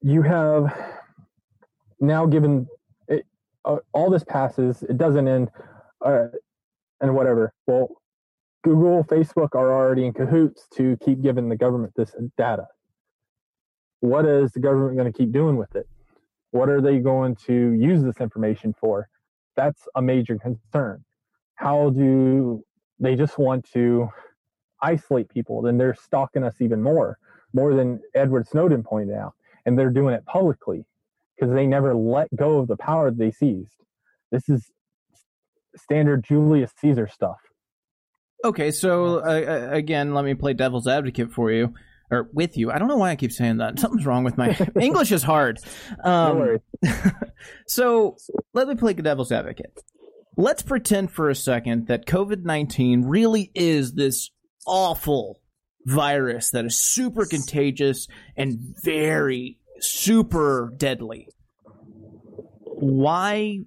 you 0.03 0.23
have 0.23 0.73
now 2.01 2.27
given 2.27 2.69
it, 3.09 3.27
uh, 3.65 3.79
all 3.93 4.11
this 4.11 4.25
passes, 4.25 4.83
it 4.85 4.99
doesn't 4.99 5.27
end, 5.27 5.51
uh, 6.05 6.29
and 7.01 7.15
whatever. 7.15 7.53
Well, 7.67 7.89
Google, 8.63 9.05
Facebook 9.05 9.55
are 9.55 9.73
already 9.73 10.07
in 10.07 10.13
cahoots 10.13 10.69
to 10.75 10.97
keep 11.05 11.23
giving 11.23 11.49
the 11.49 11.57
government 11.57 11.93
this 11.97 12.15
data. 12.37 12.67
What 14.01 14.27
is 14.27 14.53
the 14.53 14.61
government 14.61 14.97
going 14.97 15.13
to 15.13 15.17
keep 15.17 15.33
doing 15.33 15.57
with 15.57 15.75
it? 15.75 15.89
What 16.51 16.69
are 16.69 16.81
they 16.81 16.99
going 16.99 17.37
to 17.47 17.73
use 17.73 18.03
this 18.03 18.21
information 18.21 18.75
for? 18.79 19.09
That's 19.57 19.89
a 19.95 20.03
major 20.03 20.39
concern. 20.39 21.05
How 21.55 21.91
do 21.91 22.65
they 22.99 23.15
just 23.15 23.39
want 23.39 23.71
to 23.73 24.09
isolate 24.83 25.29
people? 25.29 25.63
Then 25.63 25.79
they're 25.79 25.95
stalking 25.95 26.45
us 26.45 26.61
even 26.61 26.83
more, 26.83 27.19
more 27.53 27.75
than 27.75 28.01
Edward 28.15 28.49
Snowden 28.49 28.83
pointed 28.83 29.15
out. 29.15 29.35
And 29.65 29.79
they're 29.79 29.91
doing 29.91 30.15
it 30.15 30.25
publicly 30.27 30.85
because 31.35 31.55
they 31.55 31.67
never 31.67 31.95
let 31.95 32.35
go 32.37 32.59
of 32.59 32.69
the 32.69 32.77
power 32.77 33.11
they 33.11 33.31
seized. 33.31 33.75
This 34.31 34.49
is 34.49 34.71
standard 35.77 36.25
Julius 36.25 36.73
Caesar 36.81 37.09
stuff 37.09 37.39
Okay, 38.45 38.71
so 38.71 39.19
uh, 39.19 39.23
uh, 39.23 39.69
again, 39.73 40.15
let 40.15 40.25
me 40.25 40.35
play 40.35 40.53
devil's 40.53 40.87
advocate 40.87 41.33
for 41.33 41.51
you 41.51 41.75
or 42.11 42.29
with 42.33 42.57
you. 42.57 42.71
I 42.71 42.79
don't 42.79 42.89
know 42.89 42.97
why 42.97 43.11
I 43.11 43.17
keep 43.17 43.33
saying 43.33 43.57
that. 43.57 43.79
Something's 43.79 44.07
wrong 44.07 44.25
with 44.25 44.37
my 44.37 44.57
English 44.81 45.11
is 45.11 45.23
hard. 45.23 45.59
Um, 46.05 46.59
so 47.67 48.17
let 48.53 48.69
me 48.69 48.75
play 48.75 48.93
devil's 48.93 49.33
advocate. 49.33 49.83
Let's 50.37 50.63
pretend 50.63 51.11
for 51.11 51.31
a 51.31 51.35
second 51.35 51.87
that 51.89 52.07
COVID 52.07 52.45
nineteen 52.45 53.05
really 53.05 53.51
is 53.55 53.95
this 53.95 54.31
awful 54.67 55.41
virus 55.85 56.51
that 56.51 56.65
is 56.65 56.79
super 56.79 57.25
contagious 57.25 58.07
and 58.37 58.59
very 58.85 59.59
super 59.81 60.73
deadly. 60.77 61.29
Why? 62.63 63.61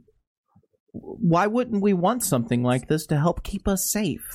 Why 0.91 1.47
wouldn't 1.47 1.81
we 1.81 1.93
want 1.93 2.23
something 2.23 2.63
like 2.63 2.87
this 2.87 3.05
to 3.07 3.17
help 3.17 3.43
keep 3.43 3.67
us 3.67 3.89
safe? 3.91 4.25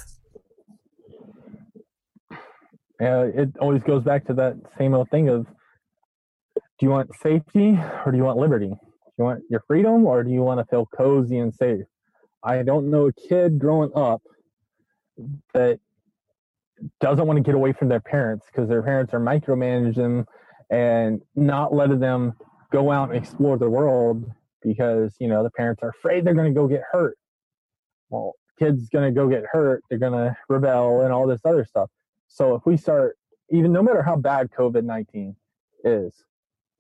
uh, 3.01 3.27
it 3.35 3.51
always 3.61 3.83
goes 3.83 4.03
back 4.05 4.27
to 4.27 4.35
that 4.35 4.55
same 4.79 4.95
old 4.95 5.11
thing 5.11 5.29
of 5.29 5.47
do 6.57 6.87
you 6.87 6.91
want 6.91 7.11
safety 7.23 7.79
or 8.05 8.13
do 8.13 8.17
you 8.17 8.25
want 8.25 8.39
liberty? 8.39 8.69
Do 8.69 9.13
you 9.19 9.25
want 9.25 9.43
your 9.51 9.63
freedom 9.67 10.07
or 10.07 10.23
do 10.23 10.31
you 10.31 10.43
want 10.43 10.61
to 10.61 10.67
feel 10.67 10.87
cozy 10.97 11.39
and 11.39 11.55
safe? 11.55 11.85
I 12.45 12.63
don't 12.63 12.91
know 12.91 13.07
a 13.07 13.13
kid 13.13 13.59
growing 13.59 13.91
up 13.95 14.23
that 15.55 15.81
doesn't 17.01 17.27
want 17.27 17.39
to 17.39 17.43
get 17.43 17.55
away 17.55 17.73
from 17.73 17.89
their 17.89 18.01
parents 18.01 18.47
because 18.47 18.69
their 18.69 18.83
parents 18.83 19.15
are 19.15 19.21
micromanaging 19.21 19.95
them 19.95 20.27
and 20.71 21.23
not 21.35 21.73
letting 21.73 22.01
them 22.01 22.35
go 22.71 22.91
out 22.91 23.09
and 23.09 23.17
explore 23.17 23.57
the 23.57 23.71
world 23.71 24.31
because 24.63 25.15
you 25.21 25.29
know 25.29 25.43
the 25.43 25.51
parents 25.51 25.83
are 25.83 25.91
afraid 25.91 26.25
they're 26.25 26.35
going 26.35 26.53
to 26.53 26.59
go 26.59 26.69
get 26.69 26.83
hurt. 26.91 27.17
Well 28.11 28.35
kids 28.59 28.89
going 28.89 29.05
to 29.05 29.11
go 29.11 29.29
get 29.29 29.43
hurt 29.51 29.83
they're 29.89 29.99
going 29.99 30.13
to 30.13 30.37
rebel 30.49 31.01
and 31.01 31.13
all 31.13 31.27
this 31.27 31.41
other 31.45 31.65
stuff. 31.65 31.91
So 32.29 32.55
if 32.55 32.67
we 32.67 32.77
start 32.77 33.17
even 33.51 33.73
no 33.73 33.83
matter 33.83 34.03
how 34.03 34.17
bad 34.17 34.51
covid-19 34.51 35.35
is 35.85 36.15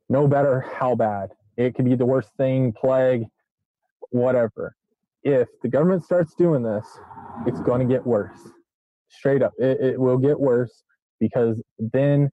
no 0.08 0.26
matter 0.26 0.60
how 0.60 0.94
bad 0.94 1.30
it 1.56 1.74
could 1.74 1.84
be 1.84 1.94
the 1.94 2.06
worst 2.06 2.30
thing 2.36 2.72
plague 2.72 3.24
whatever 4.10 4.74
if 5.24 5.48
the 5.62 5.68
government 5.68 6.04
starts 6.04 6.34
doing 6.34 6.62
this 6.62 6.86
it's 7.46 7.60
going 7.60 7.80
to 7.80 7.92
get 7.92 8.06
worse 8.06 8.38
straight 9.08 9.42
up 9.42 9.52
it, 9.58 9.80
it 9.80 10.00
will 10.00 10.18
get 10.18 10.38
worse 10.38 10.84
because 11.18 11.60
then 11.78 12.30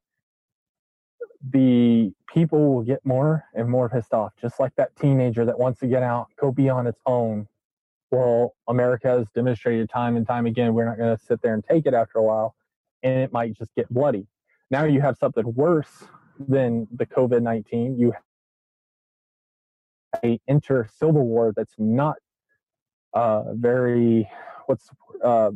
the 1.50 2.12
people 2.32 2.74
will 2.74 2.84
get 2.84 3.06
more 3.06 3.44
and 3.56 3.70
more 3.70 3.90
pissed 3.90 4.14
off, 4.14 4.34
just 4.40 4.60
like 4.60 4.76
that 4.76 4.96
teenager 4.96 5.46
that 5.46 5.58
wants 5.58 5.80
to 5.80 5.88
get 5.88 6.04
out, 6.04 6.28
go 6.40 6.52
be 6.52 6.70
on 6.70 6.88
its 6.88 7.00
own. 7.06 7.48
Well, 8.12 8.54
America 8.68 9.08
has 9.08 9.28
demonstrated 9.34 9.90
time 9.90 10.18
and 10.18 10.28
time 10.28 10.46
again, 10.46 10.74
we're 10.74 10.86
not 10.86 10.98
going 10.98 11.16
to 11.18 11.24
sit 11.24 11.42
there 11.42 11.54
and 11.54 11.64
take 11.64 11.86
it 11.86 11.94
after 11.94 12.20
a 12.20 12.24
while, 12.24 12.56
and 13.04 13.20
it 13.20 13.32
might 13.32 13.54
just 13.54 13.74
get 13.76 13.90
bloody. 13.90 14.28
Now 14.70 14.84
you 14.84 15.02
have 15.02 15.18
something 15.18 15.54
worse 15.56 16.04
than 16.40 16.88
the 16.96 17.06
COVID 17.06 17.42
19. 17.42 17.98
You 17.98 18.14
a 20.24 20.40
inter 20.48 20.88
civil 21.00 21.26
war 21.26 21.54
that's 21.56 21.74
not 21.78 22.18
uh, 23.14 23.54
very, 23.54 24.30
what's 24.66 24.90
uh, 25.24 25.52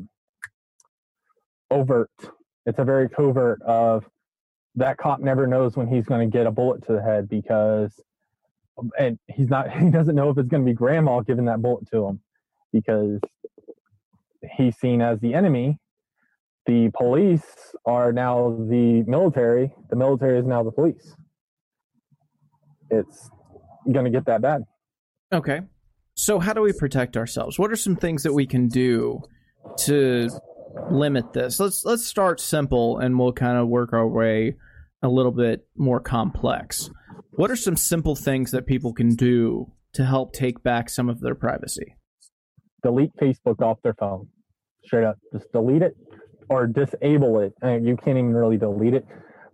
overt. 1.72 2.12
It's 2.66 2.80
a 2.80 2.84
very 2.84 3.10
covert 3.10 3.62
of 3.62 4.06
that 4.76 4.98
cop 4.98 5.20
never 5.20 5.48
knows 5.48 5.76
when 5.76 5.88
he's 5.88 6.06
going 6.06 6.30
to 6.30 6.38
get 6.38 6.48
a 6.48 6.52
bullet 6.52 6.86
to 6.88 6.94
the 6.94 7.02
head 7.02 7.30
because 7.30 7.92
and 9.00 9.18
he's 9.28 9.50
not 9.50 9.72
he 9.80 9.90
doesn't 9.90 10.16
know 10.16 10.30
if 10.30 10.38
it's 10.38 10.50
going 10.50 10.64
to 10.64 10.70
be 10.70 10.74
grandma 10.74 11.22
giving 11.22 11.46
that 11.46 11.62
bullet 11.62 11.90
to 11.92 12.06
him 12.06 12.20
because 12.74 13.20
he's 14.58 14.76
seen 14.78 15.02
as 15.02 15.20
the 15.20 15.34
enemy. 15.34 15.78
The 16.66 16.90
police 16.98 17.76
are 17.86 18.12
now 18.12 18.58
the 18.70 19.04
military. 19.04 19.72
The 19.92 19.96
military 19.96 20.40
is 20.40 20.46
now 20.46 20.64
the 20.64 20.72
police. 20.72 21.16
It's 22.90 23.30
going 23.92 24.06
to 24.06 24.12
get 24.12 24.26
that 24.26 24.42
bad. 24.42 24.64
Okay 25.32 25.62
so 26.16 26.40
how 26.40 26.54
do 26.54 26.62
we 26.62 26.74
protect 26.74 27.16
ourselves 27.16 27.60
what 27.60 27.72
are 27.72 27.76
some 27.76 27.96
things 27.96 28.24
that 28.24 28.34
we 28.34 28.46
can 28.46 28.68
do 28.68 29.22
to 29.78 30.30
limit 30.90 31.34
this 31.34 31.60
let's 31.60 31.86
let's 31.86 32.06
start 32.06 32.40
simple 32.40 32.98
and 32.98 33.18
we'll 33.18 33.34
kind 33.34 33.58
of 33.58 33.68
work 33.68 33.94
our 33.94 34.08
way 34.08 34.56
a 35.06 35.10
little 35.10 35.32
bit 35.32 35.66
more 35.76 36.00
complex. 36.00 36.90
What 37.32 37.52
are 37.52 37.56
some 37.56 37.78
simple 37.78 38.16
things 38.16 38.52
that 38.52 38.66
people 38.66 38.94
can 38.94 39.16
do 39.16 39.72
to 39.94 40.04
help 40.04 40.34
take 40.34 40.64
back 40.64 40.90
some 40.90 41.10
of 41.10 41.22
their 41.22 41.36
privacy? 41.36 41.96
Delete 42.84 43.16
Facebook 43.18 43.62
off 43.62 43.78
their 43.84 43.94
phone. 43.94 44.28
Straight 44.84 45.06
up. 45.06 45.18
Just 45.32 45.52
delete 45.52 45.82
it 45.82 45.96
or 46.50 46.68
disable 46.68 47.40
it. 47.40 47.54
Uh, 47.64 47.78
you 47.78 47.96
can't 47.98 48.18
even 48.18 48.34
really 48.34 48.58
delete 48.58 48.94
it, 48.94 49.06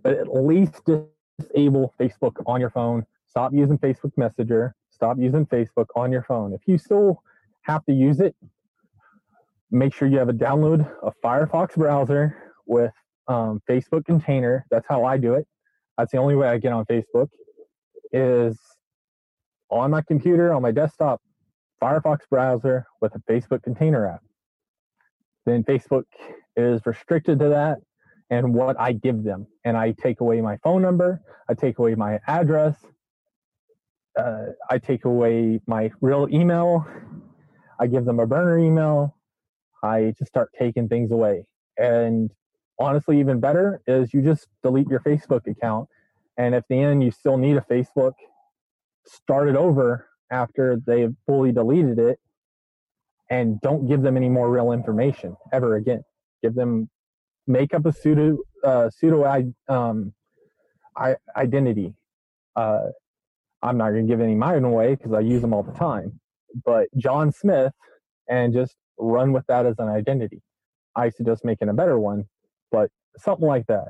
but 0.03 0.13
at 0.13 0.33
least 0.33 0.81
disable 0.85 1.93
Facebook 1.99 2.33
on 2.45 2.59
your 2.59 2.69
phone. 2.69 3.05
Stop 3.27 3.53
using 3.53 3.77
Facebook 3.77 4.11
Messenger. 4.17 4.75
Stop 5.01 5.17
using 5.17 5.47
Facebook 5.47 5.87
on 5.95 6.11
your 6.11 6.21
phone. 6.21 6.53
If 6.53 6.61
you 6.67 6.77
still 6.77 7.23
have 7.63 7.83
to 7.85 7.91
use 7.91 8.19
it, 8.19 8.35
make 9.71 9.95
sure 9.95 10.07
you 10.07 10.19
have 10.19 10.29
a 10.29 10.33
download 10.33 10.87
a 11.01 11.11
Firefox 11.25 11.73
browser 11.73 12.37
with 12.67 12.91
um, 13.27 13.63
Facebook 13.67 14.05
container. 14.05 14.63
That's 14.69 14.85
how 14.87 15.03
I 15.03 15.17
do 15.17 15.33
it. 15.33 15.47
That's 15.97 16.11
the 16.11 16.19
only 16.19 16.35
way 16.35 16.49
I 16.49 16.59
get 16.59 16.71
on 16.71 16.85
Facebook. 16.85 17.29
Is 18.13 18.59
on 19.71 19.89
my 19.89 20.03
computer, 20.03 20.53
on 20.53 20.61
my 20.61 20.69
desktop, 20.69 21.19
Firefox 21.81 22.19
browser 22.29 22.85
with 23.01 23.15
a 23.15 23.19
Facebook 23.21 23.63
container 23.63 24.05
app. 24.05 24.21
Then 25.47 25.63
Facebook 25.63 26.03
is 26.55 26.79
restricted 26.85 27.39
to 27.39 27.49
that 27.49 27.79
and 28.29 28.53
what 28.53 28.79
I 28.79 28.91
give 28.91 29.23
them. 29.23 29.47
And 29.65 29.75
I 29.75 29.93
take 29.93 30.21
away 30.21 30.41
my 30.41 30.57
phone 30.57 30.83
number, 30.83 31.21
I 31.49 31.55
take 31.55 31.79
away 31.79 31.95
my 31.95 32.19
address, 32.27 32.75
uh, 34.17 34.47
I 34.69 34.77
take 34.77 35.05
away 35.05 35.61
my 35.67 35.91
real 36.01 36.27
email, 36.31 36.85
I 37.79 37.87
give 37.87 38.05
them 38.05 38.19
a 38.19 38.27
burner 38.27 38.57
email, 38.59 39.15
I 39.83 40.13
just 40.17 40.29
start 40.29 40.51
taking 40.57 40.87
things 40.87 41.11
away. 41.11 41.45
And 41.77 42.31
honestly 42.79 43.19
even 43.19 43.39
better 43.39 43.81
is 43.87 44.13
you 44.13 44.21
just 44.21 44.47
delete 44.63 44.87
your 44.87 44.99
Facebook 45.01 45.47
account. 45.47 45.87
And 46.37 46.55
if 46.55 46.63
the 46.69 46.79
end 46.79 47.03
you 47.03 47.11
still 47.11 47.37
need 47.37 47.57
a 47.57 47.61
Facebook, 47.61 48.13
start 49.05 49.49
it 49.49 49.55
over 49.55 50.07
after 50.31 50.81
they've 50.85 51.13
fully 51.25 51.51
deleted 51.51 51.99
it 51.99 52.19
and 53.29 53.59
don't 53.61 53.87
give 53.87 54.01
them 54.01 54.17
any 54.17 54.29
more 54.29 54.49
real 54.49 54.71
information 54.71 55.35
ever 55.53 55.75
again. 55.75 56.03
Give 56.41 56.53
them 56.53 56.89
make 57.47 57.73
up 57.73 57.85
a 57.85 57.93
pseudo 57.93 58.37
uh, 58.63 58.89
pseudo 58.89 59.53
um, 59.67 60.13
I, 60.95 61.15
identity. 61.35 61.93
Uh, 62.55 62.87
I'm 63.63 63.77
not 63.77 63.91
going 63.91 64.07
to 64.07 64.11
give 64.11 64.21
any 64.21 64.35
mine 64.35 64.63
away 64.63 64.95
because 64.95 65.13
I 65.13 65.19
use 65.19 65.41
them 65.41 65.53
all 65.53 65.63
the 65.63 65.73
time. 65.73 66.19
But 66.65 66.87
John 66.97 67.31
Smith, 67.31 67.71
and 68.27 68.53
just 68.53 68.75
run 68.97 69.33
with 69.33 69.45
that 69.47 69.65
as 69.65 69.75
an 69.77 69.87
identity. 69.87 70.41
I 70.95 71.09
suggest 71.09 71.45
making 71.45 71.69
a 71.69 71.73
better 71.73 71.99
one 71.99 72.25
but 72.71 72.89
something 73.17 73.47
like 73.47 73.67
that. 73.67 73.89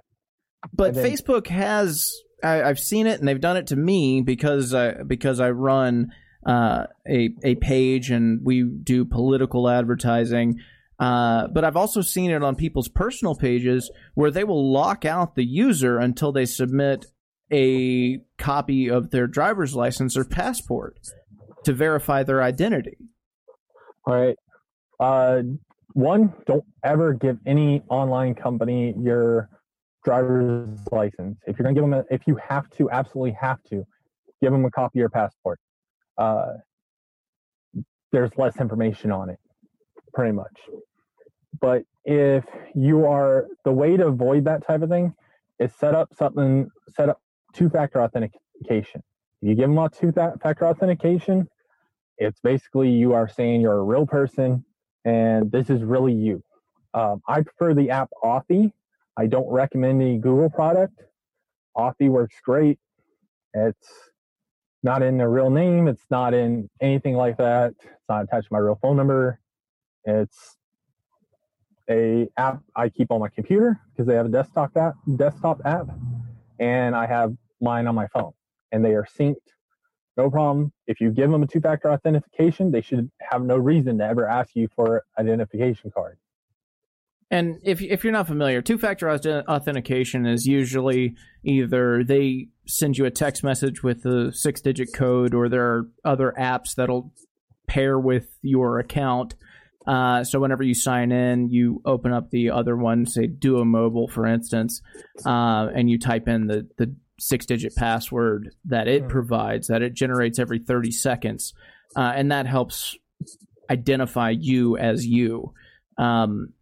But 0.74 0.96
then, 0.96 1.06
Facebook 1.06 1.48
has 1.48 2.04
I, 2.44 2.56
have 2.56 2.80
seen 2.80 3.08
it, 3.08 3.20
and 3.20 3.28
they've 3.28 3.40
done 3.40 3.58
it 3.58 3.68
to 3.68 3.76
me 3.76 4.22
because 4.22 4.74
I 4.74 5.04
because 5.04 5.40
I 5.40 5.52
run 5.52 6.12
uh, 6.46 6.88
a 7.08 7.30
a 7.44 7.56
page 7.56 8.12
and 8.12 8.42
we 8.44 8.64
do 8.64 9.06
political 9.06 9.70
advertising. 9.70 10.60
Uh, 11.00 11.48
but 11.48 11.64
I've 11.64 11.78
also 11.78 12.02
seen 12.02 12.30
it 12.30 12.44
on 12.44 12.56
people's 12.56 12.88
personal 12.88 13.34
pages 13.34 13.90
where 14.14 14.30
they 14.30 14.44
will 14.44 14.72
lock 14.72 15.04
out 15.04 15.34
the 15.34 15.44
user 15.44 15.98
until 15.98 16.32
they 16.32 16.46
submit 16.46 17.08
a 17.52 18.20
copy 18.38 18.90
of 18.90 19.12
their 19.12 19.28
driver's 19.28 19.76
license 19.76 20.16
or 20.16 20.24
passport 20.24 20.98
to 21.66 21.74
verify 21.74 22.24
their 22.24 22.42
identity. 22.42 22.98
All 24.06 24.14
right. 24.14 24.38
Uh, 25.00 25.44
one, 25.94 26.34
don't 26.46 26.64
ever 26.84 27.14
give 27.14 27.38
any 27.46 27.84
online 27.90 28.36
company 28.36 28.94
your 28.98 29.50
driver's 30.04 30.80
license. 30.92 31.38
If 31.46 31.60
you're 31.60 31.64
going 31.64 31.76
to 31.76 31.82
give 31.82 31.90
them, 31.90 32.06
a, 32.10 32.14
if 32.14 32.26
you 32.26 32.38
have 32.48 32.70
to, 32.72 32.90
absolutely 32.90 33.38
have 33.40 33.62
to, 33.64 33.86
give 34.42 34.52
them 34.52 34.66
a 34.66 34.72
copy 34.72 35.00
of 35.00 35.02
your 35.02 35.10
passport. 35.10 35.60
Uh, 36.18 36.54
there's 38.12 38.32
less 38.38 38.60
information 38.60 39.12
on 39.12 39.30
it, 39.30 39.40
pretty 40.14 40.32
much. 40.32 40.58
But 41.60 41.84
if 42.06 42.44
you 42.74 43.06
are, 43.06 43.48
the 43.66 43.72
way 43.72 43.98
to 43.98 44.08
avoid 44.08 44.46
that 44.46 44.66
type 44.66 44.82
of 44.82 44.90
thing 44.90 45.14
is 45.60 45.72
set 45.76 45.94
up 45.94 46.14
something, 46.18 46.70
set 46.96 47.10
up 47.10 47.22
two 47.54 47.70
factor 47.70 48.02
authentication. 48.02 49.04
If 49.42 49.50
you 49.50 49.56
give 49.56 49.70
them 49.70 49.78
a 49.78 49.90
two 49.90 50.12
factor 50.12 50.68
authentication, 50.68 51.48
it's 52.18 52.40
basically 52.40 52.90
you 52.90 53.14
are 53.14 53.28
saying 53.28 53.62
you're 53.62 53.80
a 53.80 53.84
real 53.84 54.06
person 54.06 54.64
and 55.06 55.52
this 55.52 55.70
is 55.70 55.84
really 55.84 56.14
you. 56.14 56.44
Um, 56.94 57.22
I 57.28 57.42
prefer 57.42 57.74
the 57.74 57.90
app 57.90 58.10
Authy. 58.24 58.72
I 59.18 59.28
don't 59.28 59.50
recommend 59.50 60.02
any 60.02 60.18
Google 60.18 60.50
product. 60.50 61.02
Authy 61.76 62.10
works 62.10 62.36
great. 62.44 62.80
It's 63.54 63.88
not 64.84 65.02
in 65.02 65.18
the 65.18 65.28
real 65.28 65.50
name. 65.50 65.88
It's 65.88 66.06
not 66.10 66.34
in 66.34 66.70
anything 66.82 67.16
like 67.16 67.38
that. 67.38 67.74
It's 67.80 68.10
not 68.10 68.24
attached 68.24 68.48
to 68.48 68.54
my 68.54 68.60
real 68.60 68.78
phone 68.82 68.98
number. 68.98 69.40
It's 70.06 70.58
a 71.90 72.28
app 72.38 72.62
I 72.76 72.90
keep 72.90 73.12
on 73.12 73.20
my 73.20 73.30
computer 73.30 73.80
because 73.92 74.08
they 74.08 74.16
have 74.16 74.26
a 74.26 74.30
desktop 74.30 74.76
app, 74.78 74.96
desktop 75.16 75.62
app, 75.66 75.88
and 76.60 76.96
I 76.96 77.06
have 77.06 77.34
mine 77.62 77.88
on 77.88 77.96
my 77.96 78.08
phone, 78.08 78.34
and 78.72 78.84
they 78.84 78.94
are 78.94 79.08
synced 79.20 79.38
no 80.18 80.30
problem. 80.30 80.72
If 80.88 81.00
you 81.00 81.12
give 81.12 81.32
them 81.32 81.44
a 81.44 81.48
two 81.48 81.62
factor 81.62 81.92
authentication, 81.92 82.72
they 82.72 82.82
should 82.82 83.10
have 83.20 83.44
no 83.44 83.58
reason 83.58 83.98
to 84.00 84.06
ever 84.06 84.28
ask 84.28 84.56
you 84.56 84.68
for 84.76 85.04
identification 85.18 85.92
card. 85.92 86.18
And 87.30 87.60
if 87.64 87.82
if 87.82 88.04
you're 88.04 88.12
not 88.12 88.28
familiar, 88.28 88.62
two 88.62 88.78
factor 88.78 89.10
authentication 89.10 90.26
is 90.26 90.46
usually 90.46 91.16
either 91.44 92.04
they 92.04 92.50
send 92.68 92.98
you 92.98 93.06
a 93.06 93.12
text 93.12 93.44
message 93.44 93.84
with 93.84 94.06
a 94.06 94.34
six 94.34 94.60
digit 94.60 94.94
code, 94.94 95.34
or 95.34 95.48
there 95.48 95.66
are 95.66 95.90
other 96.04 96.34
apps 96.38 96.76
that'll 96.76 97.14
pair 97.68 97.98
with 97.98 98.28
your 98.42 98.80
account. 98.80 99.36
Uh, 99.88 100.24
so 100.24 100.40
whenever 100.40 100.62
you 100.62 100.76
sign 100.76 101.12
in, 101.12 101.50
you 101.50 101.82
open 101.86 102.12
up 102.12 102.30
the 102.30 102.52
other 102.52 102.76
one, 102.76 103.06
say 103.06 103.26
Duo 103.28 103.64
Mobile, 103.64 104.08
for 104.08 104.28
instance, 104.28 104.82
uh, 105.26 105.70
and 105.74 105.90
you 105.90 105.98
type 105.98 106.28
in 106.28 106.48
the 106.48 106.68
the 106.78 106.94
six 107.22 107.46
digit 107.46 107.76
password 107.76 108.56
that 108.66 108.88
it 108.88 109.04
hmm. 109.04 109.08
provides 109.08 109.68
that 109.68 109.82
it 109.82 109.94
generates 109.94 110.40
every 110.40 110.60
30 110.60 110.92
seconds. 110.92 111.54
Uh, 111.96 112.12
and 112.16 112.32
that 112.32 112.48
helps 112.48 112.98
identify 113.70 114.32
you 114.32 114.78
as 114.78 115.06
you. 115.06 115.54
Um, 115.98 116.54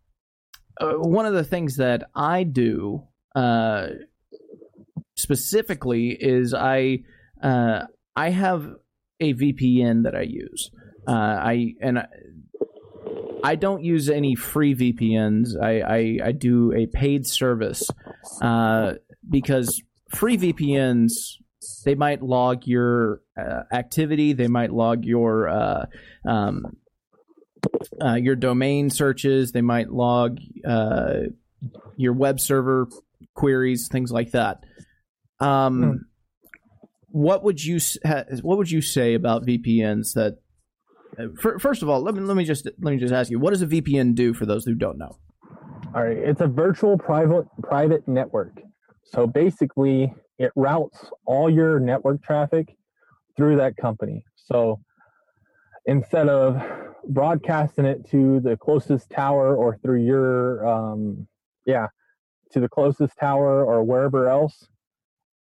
uh, 0.79 0.93
one 0.93 1.25
of 1.25 1.33
the 1.33 1.43
things 1.43 1.77
that 1.77 2.03
I 2.13 2.43
do 2.43 3.03
uh, 3.35 3.87
specifically 5.15 6.09
is 6.09 6.53
I 6.53 6.99
uh, 7.41 7.83
I 8.15 8.29
have 8.29 8.69
a 9.19 9.33
VPN 9.33 10.03
that 10.03 10.15
I 10.15 10.21
use. 10.21 10.71
Uh, 11.07 11.11
I 11.11 11.73
and 11.81 11.99
I, 11.99 12.07
I 13.43 13.55
don't 13.55 13.83
use 13.83 14.09
any 14.09 14.35
free 14.35 14.75
VPNs. 14.75 15.61
I 15.61 15.81
I, 15.81 16.27
I 16.29 16.31
do 16.31 16.73
a 16.73 16.85
paid 16.87 17.27
service 17.27 17.89
uh, 18.41 18.93
because 19.29 19.81
free 20.09 20.37
VPNs 20.37 21.11
they 21.83 21.95
might 21.95 22.21
log 22.21 22.65
your 22.65 23.21
uh, 23.37 23.63
activity. 23.71 24.33
They 24.33 24.47
might 24.47 24.71
log 24.71 25.05
your 25.05 25.49
uh, 25.49 25.85
um, 26.25 26.77
uh, 28.01 28.15
your 28.15 28.35
domain 28.35 28.89
searches. 28.89 29.51
They 29.51 29.61
might 29.61 29.89
log 29.89 30.39
uh, 30.67 31.13
your 31.97 32.13
web 32.13 32.39
server 32.39 32.87
queries, 33.35 33.89
things 33.91 34.11
like 34.11 34.31
that. 34.31 34.63
Um, 35.39 35.83
hmm. 35.83 35.95
What 37.11 37.43
would 37.43 37.63
you 37.63 37.79
what 38.41 38.57
would 38.57 38.71
you 38.71 38.81
say 38.81 39.15
about 39.15 39.45
VPNs 39.45 40.13
that? 40.13 40.37
Uh, 41.17 41.27
first 41.59 41.81
of 41.81 41.89
all, 41.89 42.01
let 42.01 42.13
me 42.13 42.21
let 42.21 42.37
me 42.37 42.45
just 42.45 42.65
let 42.65 42.91
me 42.91 42.97
just 42.97 43.13
ask 43.13 43.31
you, 43.31 43.39
what 43.39 43.51
does 43.51 43.61
a 43.61 43.67
VPN 43.67 44.15
do 44.15 44.33
for 44.33 44.45
those 44.45 44.63
who 44.63 44.75
don't 44.75 44.97
know? 44.97 45.17
All 45.95 46.03
right, 46.03 46.17
it's 46.17 46.39
a 46.39 46.47
virtual 46.47 46.97
private 46.97 47.47
private 47.63 48.07
network. 48.07 48.61
So 49.11 49.25
basically, 49.27 50.13
it 50.37 50.51
routes 50.55 51.11
all 51.25 51.49
your 51.49 51.79
network 51.79 52.21
traffic 52.23 52.75
through 53.35 53.57
that 53.57 53.75
company. 53.77 54.23
So 54.35 54.79
instead 55.85 56.29
of 56.29 56.61
broadcasting 57.07 57.85
it 57.85 58.07
to 58.11 58.39
the 58.39 58.55
closest 58.57 59.09
tower 59.09 59.55
or 59.55 59.77
through 59.77 60.03
your 60.03 60.67
um, 60.67 61.27
yeah 61.65 61.87
to 62.51 62.59
the 62.59 62.69
closest 62.69 63.17
tower 63.17 63.63
or 63.65 63.83
wherever 63.83 64.27
else 64.27 64.67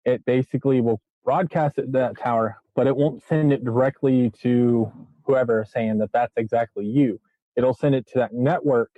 it 0.05 0.25
basically 0.25 0.81
will 0.81 1.01
broadcast 1.25 1.79
it 1.79 1.87
to 1.87 1.93
that 1.93 2.17
tower 2.19 2.57
but 2.75 2.87
it 2.87 2.97
won't 2.97 3.23
send 3.23 3.53
it 3.53 3.65
directly 3.65 4.31
to 4.43 4.91
whoever 5.25 5.67
saying 5.69 5.99
that 5.99 6.13
that's 6.13 6.35
exactly 6.37 6.85
you 6.85 7.19
it'll 7.57 7.75
send 7.75 7.95
it 7.95 8.07
to 8.07 8.19
that 8.19 8.33
network 8.33 8.91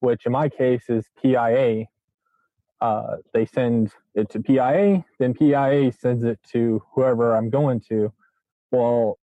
which 0.00 0.26
in 0.26 0.32
my 0.32 0.48
case 0.48 0.84
is 0.88 1.06
pia 1.22 1.86
uh, 2.80 3.16
they 3.32 3.46
send 3.46 3.90
it 4.14 4.28
to 4.30 4.40
pia 4.40 5.04
then 5.18 5.32
pia 5.32 5.90
sends 5.92 6.24
it 6.24 6.38
to 6.42 6.82
whoever 6.92 7.34
i'm 7.34 7.50
going 7.50 7.80
to 7.80 8.12
well 8.70 9.18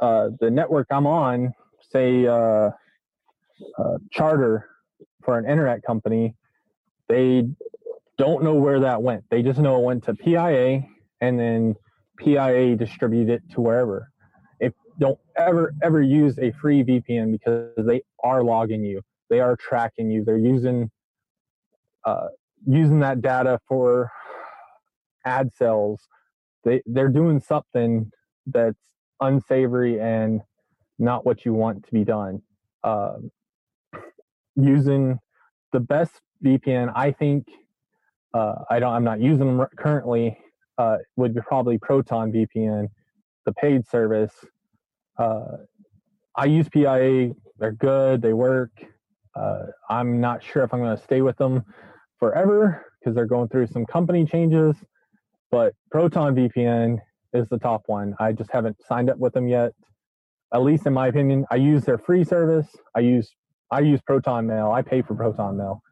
uh, 0.00 0.30
the 0.40 0.50
network 0.50 0.86
I'm 0.90 1.06
on, 1.06 1.52
say 1.90 2.26
uh, 2.26 2.70
uh, 3.78 3.98
Charter 4.10 4.68
for 5.22 5.38
an 5.38 5.48
internet 5.48 5.82
company, 5.82 6.34
they 7.08 7.46
don't 8.16 8.42
know 8.42 8.54
where 8.54 8.80
that 8.80 9.02
went. 9.02 9.24
They 9.30 9.42
just 9.42 9.58
know 9.58 9.78
it 9.78 9.84
went 9.84 10.04
to 10.04 10.14
PIA 10.14 10.84
and 11.20 11.38
then 11.38 11.74
PIA 12.18 12.76
distribute 12.76 13.28
it 13.28 13.42
to 13.52 13.60
wherever. 13.60 14.10
If 14.58 14.72
don't 14.98 15.18
ever 15.36 15.74
ever 15.82 16.00
use 16.00 16.38
a 16.38 16.50
free 16.52 16.82
VPN 16.82 17.32
because 17.32 17.72
they 17.86 18.02
are 18.24 18.42
logging 18.42 18.84
you, 18.84 19.02
they 19.28 19.40
are 19.40 19.56
tracking 19.56 20.10
you. 20.10 20.24
They're 20.24 20.38
using 20.38 20.90
uh, 22.04 22.28
using 22.66 23.00
that 23.00 23.22
data 23.22 23.58
for 23.68 24.10
ad 25.24 25.52
sales. 25.52 26.08
They 26.64 26.82
they're 26.86 27.08
doing 27.08 27.40
something 27.40 28.10
that's 28.46 28.78
unsavory 29.20 30.00
and 30.00 30.40
not 30.98 31.24
what 31.24 31.44
you 31.44 31.54
want 31.54 31.84
to 31.84 31.92
be 31.92 32.04
done. 32.04 32.42
Uh, 32.84 33.16
using 34.56 35.18
the 35.72 35.80
best 35.80 36.20
VPN, 36.44 36.92
I 36.94 37.12
think 37.12 37.46
uh, 38.34 38.56
I 38.68 38.78
don't. 38.78 38.92
I'm 38.92 39.04
not 39.04 39.20
using 39.20 39.56
them 39.56 39.66
currently. 39.76 40.38
Uh, 40.78 40.96
would 41.16 41.34
be 41.34 41.40
probably 41.42 41.76
Proton 41.76 42.32
VPN, 42.32 42.88
the 43.44 43.52
paid 43.52 43.86
service. 43.86 44.32
Uh, 45.18 45.58
I 46.34 46.46
use 46.46 46.68
PIA. 46.70 47.32
They're 47.58 47.72
good. 47.72 48.22
They 48.22 48.32
work. 48.32 48.70
Uh, 49.34 49.66
I'm 49.90 50.20
not 50.20 50.42
sure 50.42 50.62
if 50.64 50.72
I'm 50.72 50.80
going 50.80 50.96
to 50.96 51.02
stay 51.02 51.20
with 51.20 51.36
them 51.36 51.64
forever 52.20 52.86
because 53.00 53.16
they're 53.16 53.26
going 53.26 53.48
through 53.48 53.66
some 53.66 53.84
company 53.84 54.24
changes. 54.24 54.76
But 55.50 55.74
Proton 55.90 56.36
VPN 56.36 56.98
is 57.32 57.48
the 57.48 57.58
top 57.58 57.82
one. 57.86 58.14
I 58.20 58.32
just 58.32 58.52
haven't 58.52 58.76
signed 58.86 59.10
up 59.10 59.18
with 59.18 59.32
them 59.32 59.48
yet. 59.48 59.72
At 60.54 60.62
least 60.62 60.86
in 60.86 60.92
my 60.92 61.08
opinion, 61.08 61.44
I 61.50 61.56
use 61.56 61.84
their 61.84 61.98
free 61.98 62.22
service. 62.22 62.68
I 62.94 63.00
use 63.00 63.34
I 63.70 63.80
use 63.80 64.00
Proton 64.00 64.46
Mail. 64.46 64.70
I 64.70 64.82
pay 64.82 65.02
for 65.02 65.14
Proton 65.14 65.56
Mail. 65.56 65.82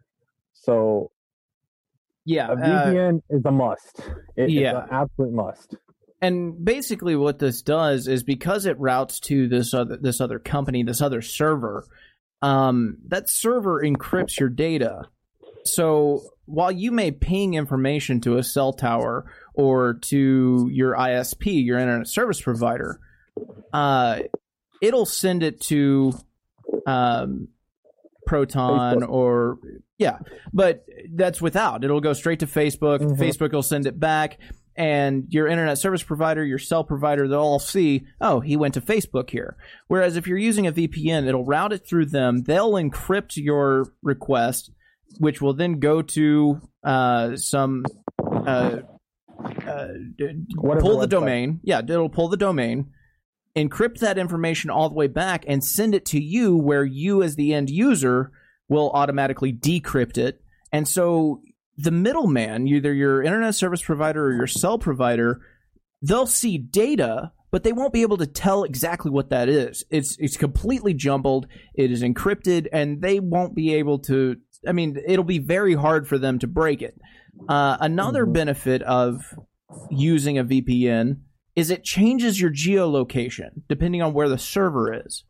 So 0.53 1.11
yeah, 2.25 2.53
a 2.53 2.57
VPN 2.57 3.17
uh, 3.17 3.37
is 3.37 3.43
a 3.45 3.51
must. 3.51 4.01
It, 4.37 4.51
yeah, 4.51 4.83
an 4.83 4.89
absolute 4.91 5.33
must. 5.33 5.77
And 6.21 6.65
basically, 6.65 7.15
what 7.15 7.39
this 7.39 7.63
does 7.63 8.09
is 8.09 8.23
because 8.25 8.67
it 8.67 8.79
routes 8.79 9.21
to 9.21 9.49
this 9.49 9.73
other 9.73 9.97
this 9.97 10.21
other 10.21 10.39
company, 10.39 10.83
this 10.83 11.01
other 11.01 11.23
server, 11.23 11.87
um, 12.43 12.99
that 13.07 13.29
server 13.29 13.83
encrypts 13.83 14.39
your 14.39 14.49
data. 14.49 15.03
So 15.65 16.23
while 16.47 16.73
you 16.73 16.91
may 16.93 17.11
ping 17.11 17.55
information 17.55 18.21
to 18.23 18.39
a 18.39 18.43
cell 18.43 18.73
tower 18.73 19.31
or 19.55 19.95
to 19.95 20.69
your 20.73 20.95
ISP, 20.95 21.65
your 21.65 21.79
internet 21.79 22.09
service 22.09 22.41
provider, 22.41 23.01
uh, 23.73 24.21
it'll 24.81 25.07
send 25.07 25.43
it 25.43 25.61
to 25.63 26.13
um, 26.87 27.49
Proton 28.27 29.01
Facebook. 29.01 29.09
or 29.09 29.59
yeah, 29.99 30.19
but 30.53 30.87
that's 31.13 31.41
without. 31.41 31.85
It'll 31.85 32.01
go 32.01 32.13
straight 32.13 32.41
to 32.41 32.47
Facebook. 32.47 33.01
Mm-hmm. 33.01 33.21
Facebook 33.21 33.53
will 33.53 33.63
send 33.63 33.87
it 33.87 33.99
back, 33.99 34.39
and 34.79 35.27
your 35.31 35.49
internet 35.49 35.77
service 35.77 36.05
provider, 36.05 36.45
your 36.45 36.59
cell 36.59 36.85
provider, 36.85 37.27
they'll 37.27 37.41
all 37.41 37.59
see, 37.59 38.07
oh, 38.21 38.39
he 38.39 38.57
went 38.57 38.75
to 38.75 38.81
Facebook 38.81 39.29
here. 39.29 39.57
Whereas 39.89 40.17
if 40.17 40.29
you're 40.29 40.39
using 40.39 40.69
a 40.69 40.73
VPN, 40.73 41.27
it'll 41.27 41.45
route 41.45 41.73
it 41.73 41.85
through 41.85 42.07
them. 42.07 42.45
They'll 42.45 42.75
encrypt 42.75 43.37
your 43.37 43.87
request, 44.05 44.71
which 45.19 45.41
will 45.41 45.55
then 45.55 45.81
go 45.81 46.03
to 46.03 46.61
uh, 46.85 47.37
some 47.37 47.85
uh, 48.21 48.79
uh, 49.67 49.89
pull 50.57 50.99
the 50.99 51.07
domain. 51.09 51.61
Yeah, 51.63 51.81
it'll 51.81 52.09
pull 52.09 52.29
the 52.29 52.37
domain, 52.37 52.93
encrypt 53.57 54.01
that 54.01 54.19
information 54.19 54.71
all 54.71 54.89
the 54.89 54.95
way 54.95 55.07
back, 55.07 55.45
and 55.47 55.65
send 55.65 55.95
it 55.95 56.05
to 56.07 56.21
you, 56.21 56.57
where 56.57 56.85
you, 56.85 57.23
as 57.23 57.37
the 57.37 57.55
end 57.55 57.71
user, 57.71 58.33
will 58.69 58.91
automatically 58.91 59.53
decrypt 59.53 60.19
it. 60.19 60.41
And 60.73 60.87
so 60.87 61.41
the 61.77 61.91
middleman, 61.91 62.67
either 62.69 62.93
your 62.93 63.23
internet 63.23 63.55
service 63.55 63.83
provider 63.83 64.27
or 64.27 64.33
your 64.33 64.47
cell 64.47 64.79
provider, 64.79 65.41
they'll 66.03 66.27
see 66.27 66.59
data, 66.59 67.33
but 67.51 67.63
they 67.63 67.73
won't 67.73 67.93
be 67.93 68.03
able 68.03 68.19
to 68.19 68.27
tell 68.27 68.65
exactly 68.65 69.11
what 69.11 69.31
that 69.31 69.49
is. 69.49 69.85
It's 69.91 70.17
it's 70.19 70.37
completely 70.37 70.93
jumbled. 70.93 71.47
It 71.75 71.91
is 71.91 72.03
encrypted, 72.03 72.67
and 72.73 73.01
they 73.01 73.21
won't 73.21 73.55
be 73.55 73.75
able 73.75 74.01
to. 74.01 74.37
I 74.67 74.73
mean, 74.73 74.99
it'll 75.07 75.25
be 75.25 75.39
very 75.39 75.75
hard 75.75 76.09
for 76.09 76.19
them 76.19 76.39
to 76.41 76.47
break 76.47 76.83
it. 76.83 76.99
Uh, 77.49 77.77
another 77.81 78.25
mm-hmm. 78.25 78.33
benefit 78.33 78.83
of 78.83 79.23
using 79.91 80.39
a 80.39 80.45
VPN 80.45 81.21
is 81.55 81.71
it 81.71 81.85
changes 81.85 82.41
your 82.41 82.51
geolocation 82.51 83.63
depending 83.69 84.03
on 84.03 84.13
where 84.13 84.29
the 84.29 84.39
server 84.39 84.93
is. 84.93 85.25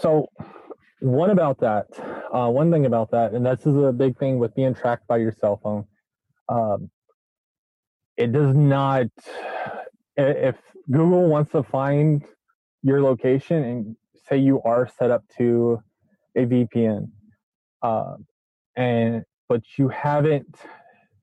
So, 0.00 0.26
one 1.00 1.30
about 1.30 1.60
that, 1.60 1.86
uh, 2.32 2.48
one 2.48 2.72
thing 2.72 2.86
about 2.86 3.10
that, 3.12 3.32
and 3.32 3.46
this 3.46 3.60
is 3.60 3.76
a 3.76 3.92
big 3.92 4.18
thing 4.18 4.38
with 4.38 4.54
being 4.54 4.74
tracked 4.74 5.06
by 5.06 5.18
your 5.18 5.32
cell 5.32 5.60
phone. 5.62 5.84
Um, 6.48 6.90
it 8.16 8.32
does 8.32 8.56
not, 8.56 9.06
if 10.16 10.56
Google 10.90 11.28
wants 11.28 11.52
to 11.52 11.62
find 11.62 12.24
your 12.82 13.00
location 13.00 13.62
and 13.62 13.96
say 14.28 14.38
you 14.38 14.60
are 14.62 14.88
set 14.98 15.10
up 15.10 15.22
to 15.38 15.78
a 16.36 16.44
VPN, 16.44 17.10
uh, 17.82 18.14
and 18.76 19.24
but 19.48 19.62
you 19.76 19.88
haven't 19.88 20.56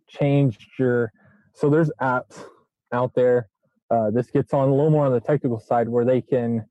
changed 0.07 0.65
your 0.79 1.11
so 1.53 1.69
there's 1.69 1.91
apps 2.01 2.43
out 2.91 3.13
there 3.15 3.49
uh, 3.91 4.09
this 4.09 4.29
gets 4.31 4.53
on 4.53 4.67
a 4.69 4.71
little 4.71 4.89
more 4.89 5.05
on 5.05 5.11
the 5.11 5.19
technical 5.19 5.59
side 5.59 5.87
where 5.87 6.05
they 6.05 6.21
can 6.21 6.65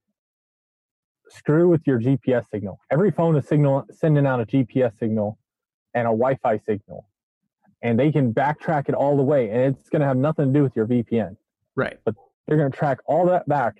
screw 1.28 1.68
with 1.68 1.82
your 1.86 2.00
gps 2.00 2.44
signal. 2.50 2.78
Every 2.90 3.10
phone 3.10 3.36
is 3.36 3.46
signal 3.46 3.84
sending 3.90 4.26
out 4.26 4.40
a 4.40 4.46
gps 4.46 4.98
signal 4.98 5.38
and 5.94 6.06
a 6.06 6.10
wi-fi 6.10 6.58
signal 6.58 7.06
and 7.82 7.98
they 7.98 8.10
can 8.10 8.32
backtrack 8.32 8.88
it 8.88 8.94
all 8.94 9.16
the 9.16 9.22
way 9.22 9.50
and 9.50 9.76
it's 9.76 9.88
going 9.88 10.00
to 10.00 10.06
have 10.06 10.16
nothing 10.16 10.52
to 10.52 10.58
do 10.58 10.62
with 10.62 10.74
your 10.74 10.86
vpn 10.86 11.36
right. 11.76 11.98
But 12.04 12.14
they're 12.46 12.58
going 12.58 12.70
to 12.70 12.76
track 12.76 12.98
all 13.06 13.26
that 13.26 13.48
back 13.48 13.76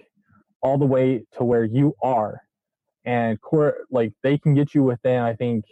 all 0.63 0.79
the 0.79 0.87
way 0.87 1.25
to 1.37 1.45
where 1.45 1.65
you 1.65 1.95
are 2.03 2.41
and 3.05 3.41
core 3.41 3.79
like 3.91 4.13
they 4.23 4.39
can 4.39 4.55
get 4.55 4.75
you 4.75 4.83
within 4.83 5.21
i 5.21 5.35
think 5.35 5.65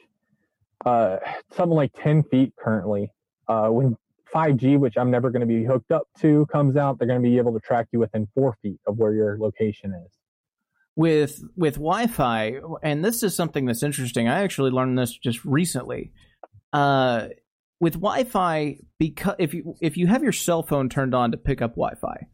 uh, 0.84 1.18
something 1.50 1.76
like 1.76 1.92
10 1.94 2.24
feet 2.24 2.52
currently. 2.58 3.10
Uh, 3.48 3.68
when 3.68 3.96
5G, 4.34 4.78
which 4.78 4.96
I'm 4.96 5.10
never 5.10 5.30
going 5.30 5.40
to 5.40 5.46
be 5.46 5.64
hooked 5.64 5.92
up 5.92 6.04
to, 6.20 6.46
comes 6.46 6.76
out, 6.76 6.98
they're 6.98 7.08
going 7.08 7.22
to 7.22 7.28
be 7.28 7.38
able 7.38 7.52
to 7.52 7.60
track 7.60 7.88
you 7.92 7.98
within 7.98 8.28
four 8.34 8.56
feet 8.62 8.80
of 8.86 8.98
where 8.98 9.12
your 9.12 9.38
location 9.38 9.94
is. 9.94 10.12
With 10.94 11.42
with 11.56 11.74
Wi-Fi, 11.76 12.56
and 12.82 13.02
this 13.02 13.22
is 13.22 13.34
something 13.34 13.64
that's 13.64 13.82
interesting. 13.82 14.28
I 14.28 14.42
actually 14.42 14.70
learned 14.70 14.98
this 14.98 15.16
just 15.16 15.42
recently. 15.42 16.12
Uh, 16.70 17.28
with 17.80 17.94
Wi-Fi, 17.94 18.78
because 18.98 19.36
if 19.38 19.54
you 19.54 19.74
if 19.80 19.96
you 19.96 20.06
have 20.06 20.22
your 20.22 20.32
cell 20.32 20.62
phone 20.62 20.90
turned 20.90 21.14
on 21.14 21.30
to 21.30 21.38
pick 21.38 21.62
up 21.62 21.72
Wi-Fi, 21.72 22.26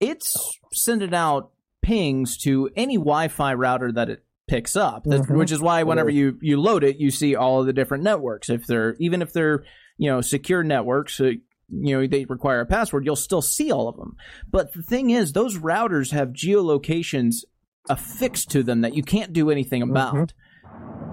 it's 0.00 0.58
sending 0.70 1.14
out 1.14 1.50
pings 1.80 2.36
to 2.38 2.68
any 2.76 2.98
Wi-Fi 2.98 3.54
router 3.54 3.90
that 3.92 4.10
it 4.10 4.24
picks 4.48 4.74
up. 4.76 5.04
Mhm. 5.04 5.36
Which 5.36 5.52
is 5.52 5.60
why 5.60 5.82
whenever 5.84 6.10
you 6.10 6.38
you 6.40 6.60
load 6.60 6.82
it, 6.82 6.96
you 6.96 7.10
see 7.10 7.36
all 7.36 7.60
of 7.60 7.66
the 7.66 7.72
different 7.72 8.02
networks. 8.02 8.48
If 8.50 8.66
they're 8.66 8.96
even 8.98 9.22
if 9.22 9.32
they're 9.32 9.62
you 9.96 10.10
know 10.10 10.20
secure 10.20 10.64
networks, 10.64 11.20
uh, 11.20 11.32
you 11.70 12.00
know 12.00 12.06
they 12.06 12.24
require 12.24 12.60
a 12.60 12.66
password, 12.66 13.04
you'll 13.04 13.14
still 13.16 13.42
see 13.42 13.70
all 13.70 13.88
of 13.88 13.96
them. 13.96 14.16
But 14.50 14.72
the 14.72 14.82
thing 14.82 15.10
is, 15.10 15.32
those 15.32 15.56
routers 15.58 16.10
have 16.12 16.30
geolocations 16.30 17.44
affixed 17.88 18.50
to 18.50 18.62
them 18.62 18.80
that 18.80 18.94
you 18.94 19.02
can't 19.02 19.32
do 19.32 19.50
anything 19.50 19.82
about. 19.82 20.32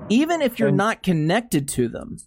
Even 0.10 0.41
if 0.41 0.60
you're 0.60 0.67
And- 0.69 0.78
not 0.78 1.04
connected 1.04 1.67
to 1.69 1.88
them, 1.88 2.17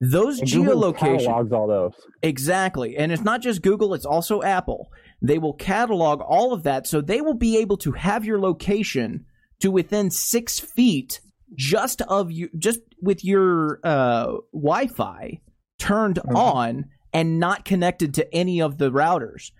those 0.00 0.40
geolocations 0.40 1.20
catalogs 1.20 1.52
all 1.52 1.66
those. 1.66 1.92
Exactly. 2.22 2.96
And 2.96 3.12
it's 3.12 3.22
not 3.24 3.40
just 3.42 3.62
Google, 3.62 3.94
it's 3.94 4.06
also 4.06 4.42
Apple. 4.42 4.88
They 5.22 5.38
will 5.38 5.52
catalog 5.54 6.20
all 6.20 6.52
of 6.52 6.62
that. 6.64 6.86
So 6.86 7.00
they 7.00 7.20
will 7.20 7.34
be 7.34 7.56
able 7.58 7.76
to 7.78 7.92
have 7.92 8.24
your 8.24 8.38
location 8.40 9.24
to 9.60 9.70
within 9.70 10.10
six 10.10 10.58
feet 10.58 11.20
just 11.54 12.02
of 12.02 12.30
you, 12.30 12.48
just 12.58 12.80
with 13.00 13.24
your 13.24 13.80
uh, 13.84 14.32
Wi 14.52 14.86
Fi 14.88 15.40
turned 15.78 16.16
Mhm. 16.16 16.36
on 16.36 16.84
and 17.12 17.38
not 17.38 17.64
connected 17.64 18.14
to 18.14 18.34
any 18.34 18.60
of 18.60 18.78
the 18.78 18.90
routers. 18.90 19.52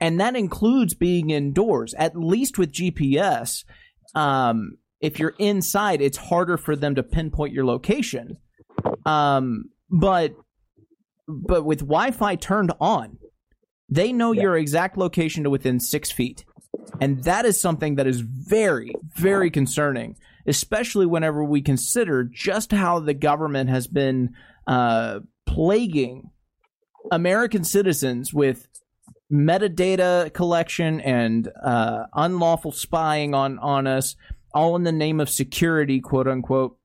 And 0.00 0.20
that 0.20 0.36
includes 0.36 0.94
being 0.94 1.30
indoors, 1.30 1.94
at 1.94 2.14
least 2.16 2.58
with 2.58 2.72
GPS. 2.72 3.64
Um, 4.14 4.72
if 5.00 5.18
you're 5.18 5.34
inside, 5.38 6.02
it's 6.02 6.18
harder 6.18 6.56
for 6.58 6.76
them 6.76 6.94
to 6.96 7.02
pinpoint 7.02 7.54
your 7.54 7.64
location. 7.64 8.36
Um, 9.06 9.64
but 9.90 10.34
but 11.26 11.64
with 11.64 11.78
Wi-Fi 11.80 12.34
turned 12.36 12.72
on, 12.80 13.18
they 13.88 14.12
know 14.12 14.32
Yeah. 14.32 14.42
your 14.42 14.56
exact 14.56 14.98
location 14.98 15.44
to 15.44 15.50
within 15.50 15.78
six 15.80 16.10
feet, 16.10 16.44
and 17.00 17.24
that 17.24 17.44
is 17.44 17.60
something 17.60 17.96
that 17.96 18.06
is 18.06 18.20
very, 18.20 18.94
very 19.16 19.50
concerning, 19.50 20.16
especially 20.46 21.06
whenever 21.06 21.44
we 21.44 21.62
consider 21.62 22.24
just 22.24 22.72
how 22.72 23.00
the 23.00 23.14
government 23.14 23.70
has 23.70 23.86
been 23.86 24.34
uh, 24.66 25.20
plaguing 25.46 26.30
American 27.10 27.64
citizens 27.64 28.32
with 28.32 28.68
metadata 29.32 30.32
collection 30.34 31.00
and 31.00 31.48
uh, 31.62 32.04
unlawful 32.14 32.72
spying 32.72 33.34
on 33.34 33.58
on 33.58 33.86
us, 33.86 34.16
all 34.54 34.76
in 34.76 34.82
the 34.82 34.92
name 34.92 35.20
of 35.20 35.30
security, 35.30 36.00
quote 36.00 36.28
unquote. 36.28 36.76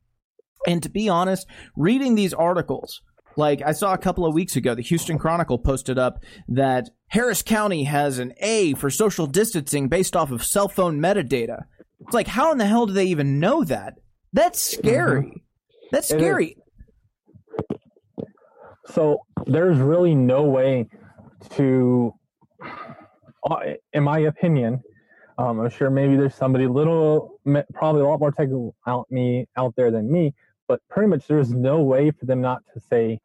And 0.67 0.81
to 0.83 0.89
be 0.89 1.09
honest, 1.09 1.47
reading 1.75 2.15
these 2.15 2.33
articles, 2.33 3.01
like 3.35 3.61
I 3.61 3.73
saw 3.73 3.93
a 3.93 3.97
couple 3.97 4.25
of 4.25 4.33
weeks 4.33 4.55
ago, 4.55 4.75
the 4.75 4.81
Houston 4.81 5.17
Chronicle 5.17 5.59
posted 5.59 5.99
up 5.99 6.23
that 6.47 6.89
Harris 7.07 7.41
County 7.41 7.83
has 7.85 8.19
an 8.19 8.33
A 8.39 8.73
for 8.73 8.89
social 8.89 9.27
distancing 9.27 9.87
based 9.87 10.15
off 10.15 10.31
of 10.31 10.43
cell 10.43 10.67
phone 10.67 10.99
metadata. 10.99 11.65
It's 12.01 12.13
like, 12.13 12.27
how 12.27 12.51
in 12.51 12.57
the 12.57 12.65
hell 12.65 12.85
do 12.85 12.93
they 12.93 13.05
even 13.05 13.39
know 13.39 13.63
that? 13.63 13.95
That's 14.33 14.59
scary. 14.59 15.43
That's 15.91 16.09
scary. 16.09 16.57
So 18.87 19.19
there's 19.45 19.77
really 19.77 20.13
no 20.13 20.43
way 20.43 20.87
to, 21.51 22.13
uh, 23.49 23.59
in 23.93 24.03
my 24.03 24.19
opinion, 24.19 24.83
um, 25.37 25.59
I'm 25.59 25.69
sure 25.69 25.89
maybe 25.89 26.15
there's 26.15 26.35
somebody 26.35 26.67
little, 26.67 27.39
probably 27.73 28.01
a 28.01 28.05
lot 28.05 28.19
more 28.19 28.31
technical 28.31 28.75
out 28.87 29.09
me 29.11 29.47
out 29.57 29.73
there 29.75 29.91
than 29.91 30.11
me, 30.11 30.33
but 30.67 30.81
pretty 30.89 31.09
much 31.09 31.27
there's 31.27 31.51
no 31.51 31.81
way 31.81 32.11
for 32.11 32.25
them 32.25 32.41
not 32.41 32.61
to 32.73 32.79
say, 32.79 33.19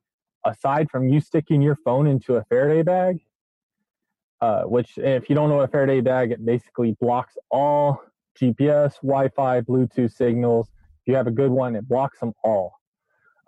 aside 0.45 0.91
from 0.91 1.09
you 1.09 1.21
sticking 1.21 1.63
your 1.63 1.77
phone 1.77 2.07
into 2.07 2.37
a 2.37 2.45
Faraday 2.45 2.83
bag, 2.83 3.21
uh, 4.41 4.63
which 4.63 4.99
if 4.99 5.29
you 5.29 5.35
don't 5.35 5.49
know 5.49 5.61
a 5.61 5.69
Faraday 5.69 6.01
bag, 6.01 6.33
it 6.33 6.45
basically 6.45 6.97
blocks 7.01 7.37
all 7.51 8.03
GPS, 8.41 8.95
Wi-Fi, 9.03 9.61
Bluetooth 9.63 10.13
signals. 10.13 10.69
If 11.03 11.13
you 11.13 11.17
have 11.17 11.27
a 11.27 11.33
good 11.33 11.51
one, 11.51 11.77
it 11.77 11.89
blocks 11.89 12.21
them 12.21 12.33
all 12.45 12.81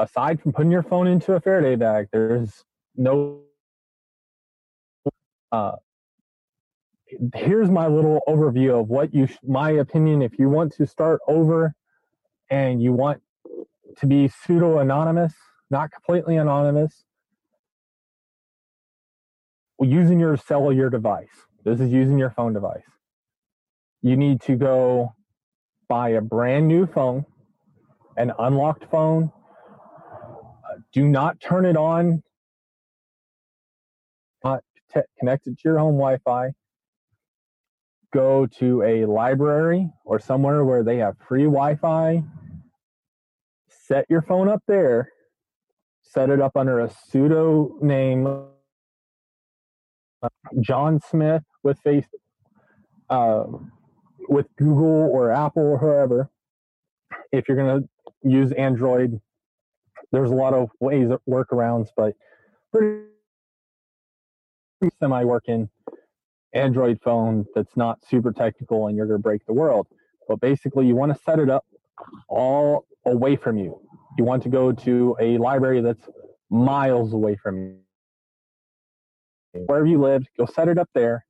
aside 0.03 0.41
from 0.41 0.53
putting 0.53 0.71
your 0.71 0.83
phone 0.83 1.07
into 1.07 1.35
a 1.35 1.41
Faraday 1.41 1.77
bag, 1.77 2.09
there's 2.13 2.65
no. 2.97 3.41
Uh, 5.51 5.73
here's 7.35 7.71
my 7.71 7.87
little 7.87 8.21
overview 8.27 8.81
of 8.81 8.89
what 8.89 9.15
you, 9.15 9.27
sh- 9.27 9.37
my 9.43 9.71
opinion, 9.71 10.23
if 10.23 10.39
you 10.39 10.49
want 10.49 10.73
to 10.73 10.87
start 10.87 11.21
over 11.29 11.75
and 12.51 12.83
you 12.83 12.93
want 12.93 13.21
to 13.99 14.07
be 14.07 14.29
pseudo 14.29 14.79
anonymous, 14.79 15.35
not 15.71 15.91
completely 15.91 16.37
anonymous, 16.37 17.05
using 19.85 20.19
your 20.19 20.37
cellular 20.37 20.91
device. 20.91 21.29
This 21.65 21.81
is 21.81 21.91
using 21.91 22.19
your 22.19 22.31
phone 22.31 22.53
device. 22.53 22.83
You 24.03 24.17
need 24.17 24.41
to 24.43 24.57
go 24.57 25.15
buy 25.89 26.11
a 26.11 26.21
brand 26.21 26.67
new 26.69 26.87
phone, 26.87 27.25
an 28.17 28.33
unlocked 28.39 28.91
phone, 28.91 29.31
do 30.93 31.09
not 31.09 31.41
turn 31.41 31.65
it 31.65 31.77
on. 31.77 32.23
Not 34.45 34.63
t- 34.93 35.01
connected 35.19 35.59
to 35.59 35.63
your 35.65 35.79
home 35.79 35.95
wi-fi. 35.95 36.53
Go 38.13 38.47
to 38.59 38.83
a 38.83 39.07
library 39.07 39.91
or 40.05 40.19
somewhere 40.19 40.65
where 40.65 40.83
they 40.83 40.99
have 40.99 41.17
free 41.27 41.45
wi-fi. 41.45 42.23
Set 43.69 44.05
your 44.11 44.23
phone 44.23 44.49
up 44.49 44.63
there. 44.67 45.11
Set 46.03 46.29
it 46.29 46.41
up 46.41 46.57
under 46.57 46.81
a 46.81 46.91
pseudo 46.91 47.79
name 47.81 48.45
john 50.61 51.01
smith 51.01 51.43
with 51.63 51.79
face 51.81 52.07
uh, 53.11 53.45
with 54.29 54.47
google 54.57 55.11
or 55.13 55.31
apple 55.31 55.63
or 55.63 55.79
whoever 55.79 56.31
if 57.33 57.49
you're 57.49 57.57
going 57.57 57.83
to 57.83 57.89
use 58.29 58.53
android 58.53 59.21
there's 60.13 60.31
a 60.31 60.35
lot 60.35 60.55
of 60.55 60.71
ways 60.79 61.09
workarounds, 61.29 61.89
but 61.97 62.15
pretty 62.71 63.07
semi 65.01 65.25
working 65.25 65.69
Android 66.55 67.01
phone 67.03 67.47
that's 67.55 67.77
not 67.77 68.05
super 68.05 68.31
technical 68.31 68.87
and 68.87 68.97
you're 68.97 69.07
going 69.07 69.19
to 69.19 69.23
break 69.23 69.45
the 69.47 69.55
world. 69.55 69.87
But 70.29 70.41
basically, 70.41 70.87
you 70.87 70.95
want 70.95 71.17
to 71.17 71.23
set 71.23 71.39
it 71.39 71.49
up 71.49 71.65
all 72.29 72.87
away 73.07 73.37
from 73.37 73.57
you. 73.57 73.81
You 74.19 74.25
want 74.25 74.43
to 74.43 74.51
go 74.51 74.71
to 74.71 75.17
a 75.19 75.39
library 75.39 75.81
that's 75.81 76.09
miles 76.51 77.15
away 77.15 77.37
from 77.37 77.57
you. 77.57 77.77
Wherever 79.53 79.87
you 79.87 80.01
live, 80.01 80.25
go 80.39 80.47
set 80.47 80.69
it 80.69 80.79
up 80.79 80.89
there. 80.95 81.25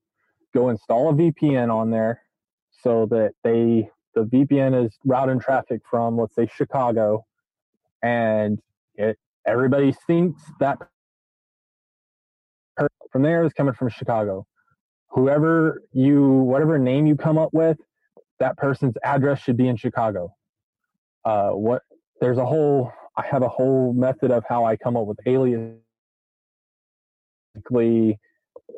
Go 0.54 0.68
install 0.68 1.10
a 1.10 1.12
VPN 1.12 1.74
on 1.74 1.90
there 1.90 2.22
so 2.82 3.06
that 3.06 3.32
they 3.42 3.88
the 4.14 4.24
VPN 4.24 4.84
is 4.84 4.96
routing 5.04 5.40
traffic 5.40 5.80
from 5.90 6.18
let's 6.18 6.34
say 6.34 6.46
Chicago 6.46 7.24
and 8.02 8.60
it 8.94 9.18
everybody 9.46 9.92
thinks 10.06 10.42
that 10.60 10.78
from 13.12 13.22
there 13.22 13.44
is 13.44 13.52
coming 13.52 13.74
from 13.74 13.90
Chicago. 13.90 14.46
Whoever 15.10 15.82
you, 15.92 16.26
whatever 16.26 16.78
name 16.78 17.06
you 17.06 17.14
come 17.14 17.36
up 17.36 17.50
with, 17.52 17.76
that 18.40 18.56
person's 18.56 18.94
address 19.04 19.40
should 19.40 19.58
be 19.58 19.68
in 19.68 19.76
Chicago. 19.76 20.34
Uh, 21.24 21.50
what 21.50 21.82
there's 22.20 22.38
a 22.38 22.46
whole, 22.46 22.90
I 23.16 23.26
have 23.26 23.42
a 23.42 23.48
whole 23.48 23.92
method 23.92 24.30
of 24.30 24.44
how 24.48 24.64
I 24.64 24.76
come 24.76 24.96
up 24.96 25.06
with 25.06 25.18
alias. 25.26 25.76
Basically, 27.54 28.18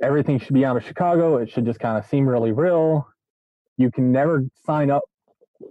everything 0.02 0.38
should 0.38 0.54
be 0.54 0.64
out 0.64 0.76
of 0.76 0.84
Chicago. 0.84 1.36
It 1.36 1.50
should 1.50 1.64
just 1.64 1.80
kind 1.80 1.98
of 1.98 2.06
seem 2.06 2.26
really 2.26 2.52
real. 2.52 3.06
You 3.76 3.90
can 3.90 4.12
never 4.12 4.44
sign 4.66 4.90
up 4.90 5.02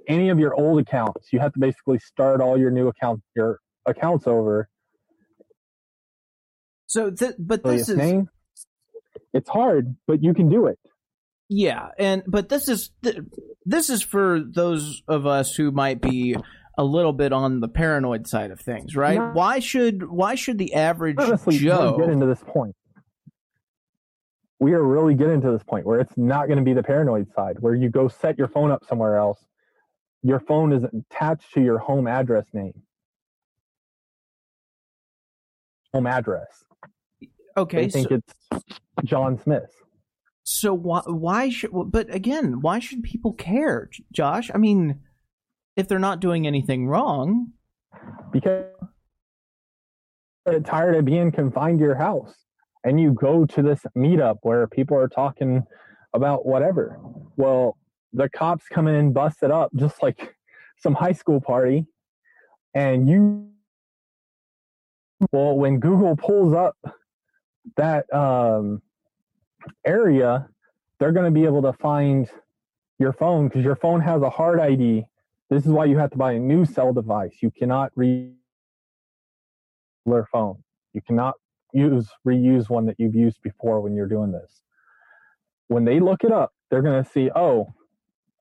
any 0.08 0.30
of 0.30 0.40
your 0.40 0.54
old 0.54 0.80
accounts. 0.80 1.28
You 1.32 1.40
have 1.40 1.54
to 1.54 1.60
basically 1.60 2.00
start 2.00 2.42
all 2.42 2.58
your 2.58 2.72
new 2.72 2.88
account, 2.88 3.22
your 3.36 3.60
accounts 3.86 4.28
over. 4.28 4.70
So, 6.88 7.12
th- 7.12 7.36
but 7.40 7.64
this 7.64 7.90
is 7.90 7.98
name. 7.98 8.30
It's 9.34 9.50
hard, 9.50 9.96
but 10.08 10.24
you 10.24 10.34
can 10.34 10.50
do 10.50 10.68
it. 10.68 10.78
Yeah, 11.50 11.90
and 11.98 12.24
but 12.28 12.50
this 12.50 12.68
is 12.68 12.92
th- 13.04 13.18
this 13.66 13.90
is 13.90 14.02
for 14.02 14.40
those 14.40 15.02
of 15.08 15.26
us 15.26 15.56
who 15.56 15.72
might 15.72 16.02
be 16.02 16.36
a 16.78 16.84
little 16.84 17.14
bit 17.14 17.34
on 17.34 17.60
the 17.60 17.68
paranoid 17.68 18.28
side 18.28 18.52
of 18.52 18.60
things, 18.60 18.96
right? 18.96 19.20
No. 19.20 19.32
Why 19.34 19.60
should 19.60 20.10
why 20.10 20.36
should 20.36 20.58
the 20.58 20.74
average 20.74 21.18
Honestly, 21.20 21.58
Joe? 21.58 21.98
getting 21.98 22.20
to 22.20 22.26
this 22.26 22.44
point. 22.46 22.76
We 24.64 24.72
are 24.72 24.82
really 24.82 25.14
getting 25.14 25.42
to 25.42 25.52
this 25.52 25.62
point 25.62 25.86
where 25.86 26.00
it's 26.00 26.16
not 26.16 26.48
going 26.48 26.58
to 26.58 26.64
be 26.64 26.72
the 26.72 26.84
paranoid 26.84 27.28
side, 27.34 27.58
where 27.60 27.76
you 27.76 27.90
go 27.90 28.08
set 28.08 28.38
your 28.38 28.48
phone 28.48 28.72
up 28.72 28.86
somewhere 28.88 29.18
else. 29.18 29.44
Your 30.22 30.40
phone 30.40 30.72
is 30.72 30.86
attached 30.86 31.54
to 31.56 31.62
your 31.62 31.80
home 31.80 32.08
address 32.08 32.46
name. 32.54 32.82
Home 35.94 36.08
address. 36.08 36.64
okay, 37.58 37.88
they 37.88 37.90
think 37.90 38.08
so, 38.08 38.16
it's 38.16 38.80
John 39.04 39.38
Smith. 39.44 39.70
so 40.44 40.74
why 40.74 41.02
why 41.08 41.50
should? 41.50 41.72
But 41.74 42.16
again, 42.16 42.62
why 42.62 42.80
should 42.80 43.04
people 43.04 43.34
care, 43.34 43.90
Josh? 44.14 44.50
I 44.56 44.60
mean, 44.60 45.02
if 45.76 45.90
they're 45.90 46.00
not 46.00 46.22
doing 46.22 46.48
anything 46.48 46.88
wrong, 46.88 47.52
Because 48.32 48.64
they're 50.46 50.62
tired 50.62 50.96
of 50.96 51.04
being 51.04 51.34
confined 51.34 51.80
to 51.80 51.86
your 51.86 51.96
house 51.96 52.34
and 52.84 53.00
you 53.00 53.14
go 53.14 53.46
to 53.46 53.62
this 53.62 53.82
meetup 53.96 54.38
where 54.42 54.68
people 54.68 54.98
are 54.98 55.08
talking 55.08 55.64
about 56.14 56.46
whatever. 56.46 57.00
Well, 57.38 57.78
the 58.12 58.30
cops 58.30 58.66
come 58.70 58.88
in 58.88 58.96
and 58.96 59.14
bust 59.14 59.38
it 59.42 59.52
up 59.52 59.72
just 59.76 60.02
like 60.04 60.36
some 60.78 60.94
high 60.94 61.14
school 61.14 61.42
party. 61.42 61.86
And 62.76 63.08
you, 63.10 63.50
well, 65.32 65.56
when 65.56 65.80
Google 65.80 66.16
pulls 66.16 66.54
up 66.54 66.76
that 67.78 68.12
um, 68.14 68.82
area, 69.86 70.50
they're 71.00 71.12
going 71.12 71.26
to 71.26 71.32
be 71.32 71.46
able 71.46 71.62
to 71.64 71.74
find 71.74 72.30
your 73.00 73.14
phone 73.14 73.48
because 73.48 73.64
your 73.64 73.76
phone 73.76 74.02
has 74.02 74.22
a 74.22 74.30
hard 74.30 74.60
ID. 74.60 75.06
This 75.50 75.66
is 75.66 75.72
why 75.72 75.86
you 75.86 75.98
have 75.98 76.12
to 76.12 76.18
buy 76.18 76.34
a 76.34 76.40
new 76.40 76.66
cell 76.66 76.94
device. 76.94 77.36
You 77.42 77.52
cannot 77.52 77.92
read 77.96 78.34
their 80.06 80.28
phone. 80.32 80.64
You 80.94 81.02
cannot 81.02 81.36
use 81.74 82.10
reuse 82.26 82.70
one 82.70 82.86
that 82.86 82.96
you've 82.98 83.16
used 83.16 83.42
before 83.42 83.82
when 83.82 83.96
you're 83.96 84.08
doing 84.08 84.32
this. 84.32 84.62
When 85.68 85.86
they 85.86 86.00
look 86.00 86.24
it 86.24 86.32
up, 86.32 86.54
they're 86.70 86.82
going 86.82 87.04
to 87.04 87.10
see, 87.10 87.30
oh, 87.36 87.74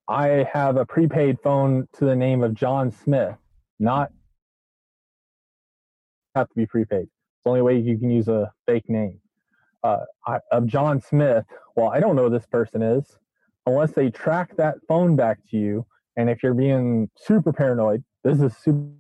I 0.09 0.47
have 0.53 0.77
a 0.77 0.85
prepaid 0.85 1.39
phone 1.43 1.89
to 1.95 2.05
the 2.05 2.17
name 2.17 2.43
of 2.43 2.55
John 2.55 2.91
Smith, 2.91 3.37
not 3.79 4.11
have 6.35 6.49
to 6.49 6.55
be 6.55 6.67
prepaid. 6.67 7.03
It's 7.03 7.45
the 7.45 7.51
only 7.51 7.63
way 7.63 7.79
you 7.79 7.99
can 7.99 8.11
use 8.11 8.29
a 8.29 8.53
fake 8.67 8.89
name 8.89 9.21
uh, 9.83 10.05
of 10.51 10.67
John 10.67 11.01
Smith. 11.01 11.45
Well, 11.77 11.91
I 11.91 12.01
don't 12.01 12.17
know 12.17 12.25
who 12.25 12.31
this 12.31 12.47
person 12.47 12.83
is 12.83 13.17
unless 13.67 13.93
they 13.93 14.11
track 14.11 14.57
that 14.57 14.77
phone 14.89 15.17
back 15.17 15.39
to 15.51 15.57
you. 15.57 15.87
And 16.17 16.29
if 16.29 16.43
you're 16.43 16.55
being 16.55 17.09
super 17.17 17.53
paranoid, 17.53 18.05
this 18.25 18.41
is 18.41 18.57
super 18.57 18.93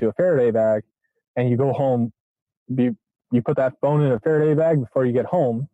to 0.00 0.08
a 0.08 0.12
Faraday 0.12 0.50
bag, 0.50 0.84
and 1.36 1.50
you 1.50 1.56
go 1.56 1.72
home, 1.72 2.12
you, 2.68 2.96
you 3.30 3.42
put 3.42 3.56
that 3.56 3.74
phone 3.80 4.02
in 4.02 4.12
a 4.12 4.20
Faraday 4.20 4.54
bag 4.54 4.80
before 4.80 5.04
you 5.04 5.12
get 5.12 5.26
home. 5.26 5.68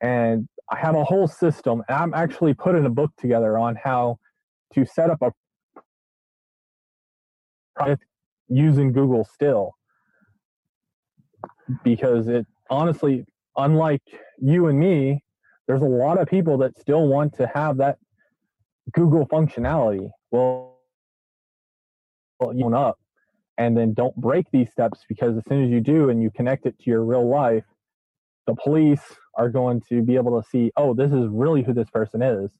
And 0.00 0.48
I 0.70 0.78
have 0.78 0.94
a 0.94 1.04
whole 1.04 1.28
system, 1.28 1.82
and 1.88 1.96
I'm 1.96 2.14
actually 2.14 2.54
putting 2.54 2.84
a 2.84 2.90
book 2.90 3.12
together 3.16 3.56
on 3.56 3.76
how 3.76 4.18
to 4.74 4.84
set 4.84 5.10
up 5.10 5.22
a 5.22 5.32
project 7.76 8.04
using 8.48 8.92
Google 8.92 9.24
still. 9.24 9.72
Because 11.82 12.28
it 12.28 12.46
honestly, 12.68 13.24
unlike 13.56 14.02
you 14.38 14.66
and 14.66 14.78
me, 14.78 15.22
there's 15.66 15.82
a 15.82 15.86
lot 15.86 16.20
of 16.20 16.28
people 16.28 16.58
that 16.58 16.78
still 16.78 17.08
want 17.08 17.34
to 17.34 17.50
have 17.54 17.78
that 17.78 17.98
Google 18.92 19.26
functionality. 19.26 20.10
Well, 20.30 20.78
well 22.38 22.54
you 22.54 22.74
up 22.74 22.98
and 23.58 23.76
then 23.76 23.94
don't 23.94 24.14
break 24.16 24.46
these 24.50 24.70
steps 24.70 25.00
because 25.08 25.36
as 25.36 25.44
soon 25.48 25.64
as 25.64 25.70
you 25.70 25.80
do 25.80 26.10
and 26.10 26.22
you 26.22 26.30
connect 26.30 26.66
it 26.66 26.78
to 26.78 26.90
your 26.90 27.04
real 27.04 27.28
life, 27.28 27.64
the 28.46 28.54
police 28.54 29.02
are 29.34 29.48
going 29.48 29.82
to 29.88 30.02
be 30.02 30.16
able 30.16 30.40
to 30.40 30.48
see, 30.48 30.70
oh, 30.76 30.94
this 30.94 31.12
is 31.12 31.26
really 31.28 31.62
who 31.62 31.72
this 31.72 31.90
person 31.90 32.22
is, 32.22 32.50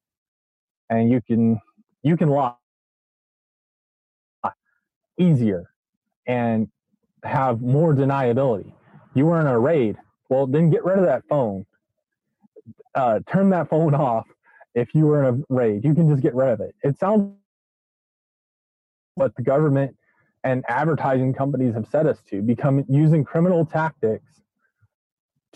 and 0.90 1.10
you 1.10 1.20
can 1.20 1.60
you 2.02 2.16
can 2.16 2.28
lie 2.28 2.54
easier 5.18 5.70
and 6.26 6.68
have 7.24 7.60
more 7.60 7.94
deniability. 7.94 8.72
You 9.14 9.26
were 9.26 9.40
in 9.40 9.46
a 9.46 9.58
raid, 9.58 9.96
well, 10.28 10.46
then 10.46 10.70
get 10.70 10.84
rid 10.84 10.98
of 10.98 11.06
that 11.06 11.22
phone. 11.28 11.64
Uh, 12.94 13.20
turn 13.30 13.50
that 13.50 13.68
phone 13.68 13.94
off. 13.94 14.26
If 14.74 14.94
you 14.94 15.06
were 15.06 15.24
in 15.24 15.34
a 15.34 15.54
raid, 15.54 15.84
you 15.84 15.94
can 15.94 16.08
just 16.08 16.22
get 16.22 16.34
rid 16.34 16.50
of 16.50 16.60
it. 16.60 16.74
It 16.82 16.98
sounds 16.98 17.32
but 19.16 19.34
the 19.34 19.42
government 19.42 19.96
and 20.46 20.64
advertising 20.68 21.34
companies 21.34 21.74
have 21.74 21.88
set 21.88 22.06
us 22.06 22.18
to 22.30 22.40
become 22.40 22.84
using 22.88 23.24
criminal 23.24 23.66
tactics 23.66 24.42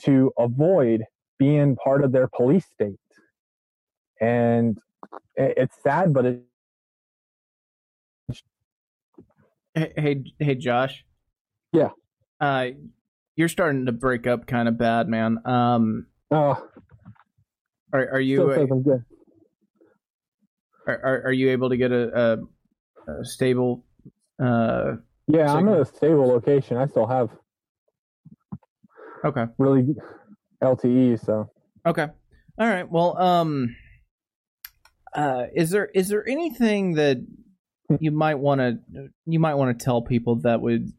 to 0.00 0.32
avoid 0.36 1.04
being 1.38 1.76
part 1.76 2.02
of 2.02 2.10
their 2.10 2.26
police 2.26 2.66
state. 2.66 2.98
And 4.20 4.76
it's 5.36 5.76
sad, 5.84 6.12
but 6.12 6.26
it. 6.26 6.42
Hey, 9.74 9.92
hey, 9.96 10.24
hey, 10.40 10.54
Josh. 10.56 11.04
Yeah. 11.72 11.90
Uh, 12.40 12.70
you're 13.36 13.48
starting 13.48 13.86
to 13.86 13.92
break 13.92 14.26
up 14.26 14.48
kind 14.48 14.66
of 14.66 14.76
bad, 14.76 15.06
man. 15.06 15.38
Um. 15.44 16.06
Oh. 16.32 16.60
Are 17.92 18.08
are 18.14 18.20
you? 18.20 18.50
Are, 20.86 21.00
are, 21.04 21.22
are 21.26 21.32
you 21.32 21.50
able 21.50 21.68
to 21.68 21.76
get 21.76 21.92
a, 21.92 22.38
a, 23.08 23.12
a 23.12 23.24
stable? 23.24 23.84
Uh, 24.42 24.96
yeah? 25.26 25.52
I'm 25.52 25.68
in 25.68 25.74
a 25.74 25.84
stable 25.84 26.26
location. 26.26 26.76
I 26.76 26.86
still 26.86 27.06
have 27.06 27.30
Okay. 29.24 29.44
Really 29.58 29.94
LTE, 30.62 31.24
so. 31.24 31.50
Okay. 31.86 32.06
All 32.58 32.68
right. 32.68 32.90
Well, 32.90 33.16
um 33.20 33.76
uh 35.14 35.46
is 35.54 35.70
there 35.70 35.86
is 35.86 36.08
there 36.08 36.28
anything 36.28 36.94
that 36.94 37.18
you 37.98 38.12
might 38.12 38.38
want 38.38 38.60
to 38.60 38.78
you 39.26 39.40
might 39.40 39.54
want 39.54 39.76
to 39.76 39.84
tell 39.84 40.02
people 40.02 40.36
that 40.36 40.60
would 40.60 40.92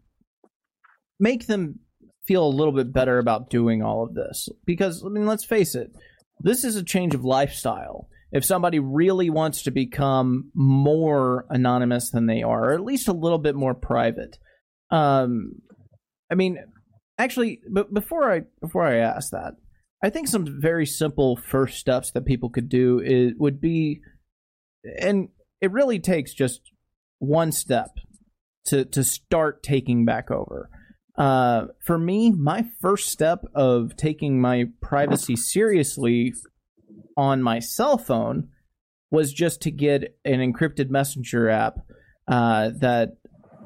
make 1.20 1.48
them 1.48 1.80
feel 2.26 2.46
a 2.46 2.50
little 2.50 2.74
bit 2.74 2.92
better 2.92 3.20
about 3.20 3.50
doing 3.50 3.82
all 3.82 4.04
of 4.04 4.14
this? 4.14 4.50
Because 4.66 5.04
I 5.06 5.10
mean, 5.10 5.26
let's 5.26 5.46
face 5.46 5.76
it. 5.76 5.92
This 6.40 6.64
is 6.64 6.76
a 6.76 6.84
change 6.84 7.14
of 7.14 7.24
lifestyle. 7.24 8.08
If 8.32 8.46
somebody 8.46 8.80
really 8.80 9.30
wants 9.30 9.64
to 9.64 9.72
become 9.72 10.52
more 10.54 11.46
anonymous 11.50 12.12
than 12.12 12.28
they 12.28 12.44
are, 12.44 12.70
or 12.70 12.74
at 12.74 12.84
least 12.84 13.08
a 13.08 13.14
little 13.14 13.40
bit 13.40 13.56
more 13.56 13.74
private, 13.74 14.38
um, 14.90 15.62
I 16.32 16.36
mean, 16.36 16.58
actually, 17.18 17.60
but 17.70 17.94
before 17.94 18.32
I 18.32 18.42
before 18.62 18.86
I 18.86 18.98
ask 18.98 19.32
that, 19.32 19.56
I 20.04 20.10
think 20.10 20.28
some 20.28 20.62
very 20.62 20.86
simple 20.86 21.36
first 21.36 21.78
steps 21.78 22.12
that 22.12 22.26
people 22.26 22.50
could 22.50 22.70
do 22.70 23.00
is 23.00 23.34
would 23.38 23.60
be, 23.60 24.02
and 25.00 25.30
it 25.60 25.72
really 25.72 26.00
takes 26.00 26.34
just 26.34 26.62
one 27.20 27.52
step 27.52 27.90
to 28.66 28.86
to 28.86 29.04
start 29.04 29.62
taking 29.62 30.06
back 30.06 30.32
over. 30.32 30.70
Uh, 31.18 31.68
for 31.86 32.00
me, 32.00 32.32
my 32.32 32.66
first 32.80 33.10
step 33.10 33.44
of 33.54 33.96
taking 33.98 34.40
my 34.40 34.66
privacy 34.82 35.36
seriously 35.36 36.34
on 37.22 37.44
my 37.44 37.60
cell 37.60 37.98
phone 37.98 38.50
was 39.12 39.32
just 39.32 39.62
to 39.62 39.72
get 39.72 40.18
an 40.26 40.40
encrypted 40.40 40.90
messenger 40.90 41.50
app 41.50 41.80
uh, 42.28 42.72
that 42.80 43.18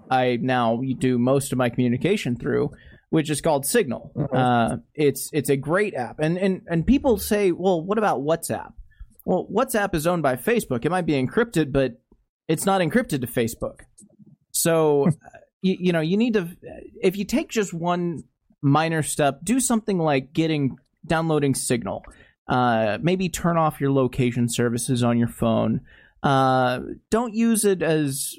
I 0.10 0.38
now 0.41 0.82
do 1.00 1.18
most 1.18 1.52
of 1.52 1.58
my 1.58 1.70
communication 1.70 2.36
through 2.36 2.72
which 3.15 3.30
is 3.30 3.39
called 3.39 3.65
Signal. 3.65 4.12
Mm-hmm. 4.13 4.36
Uh, 4.36 4.78
it's 4.94 5.30
it's 5.32 5.50
a 5.50 5.56
great 5.56 5.94
app, 5.94 6.20
and 6.20 6.38
and 6.38 6.63
and 6.68 6.86
people 6.86 7.18
say, 7.18 7.54
well, 7.54 7.82
what 7.82 7.98
about 7.98 8.20
WhatsApp? 8.20 8.74
Well, 9.24 9.48
WhatsApp 9.50 9.96
is 9.96 10.06
owned 10.06 10.22
by 10.22 10.36
Facebook. 10.36 10.84
It 10.84 10.89
might 10.89 11.06
be 11.06 11.13
encrypted, 11.13 11.72
but 11.72 11.94
it's 12.50 12.65
not 12.65 12.82
encrypted 12.82 13.22
to 13.22 13.28
Facebook. 13.28 13.80
So, 14.52 15.08
you, 15.62 15.78
you 15.80 15.91
know, 15.94 16.02
you 16.02 16.18
need 16.18 16.34
to 16.34 16.50
if 17.02 17.15
you 17.15 17.24
take 17.24 17.50
just 17.50 17.74
one 17.74 18.24
minor 18.62 19.02
step, 19.02 19.39
do 19.44 19.62
something 19.62 19.98
like 19.98 20.34
getting 20.34 20.76
downloading 21.08 21.56
Signal. 21.56 22.04
Uh, 22.47 22.97
maybe 23.01 23.29
turn 23.29 23.58
off 23.58 23.81
your 23.81 23.91
location 23.91 24.47
services 24.47 25.03
on 25.03 25.17
your 25.17 25.27
phone. 25.27 25.81
Uh, 26.21 26.79
don't 27.10 27.34
use 27.34 27.65
it 27.65 27.81
as 27.81 28.36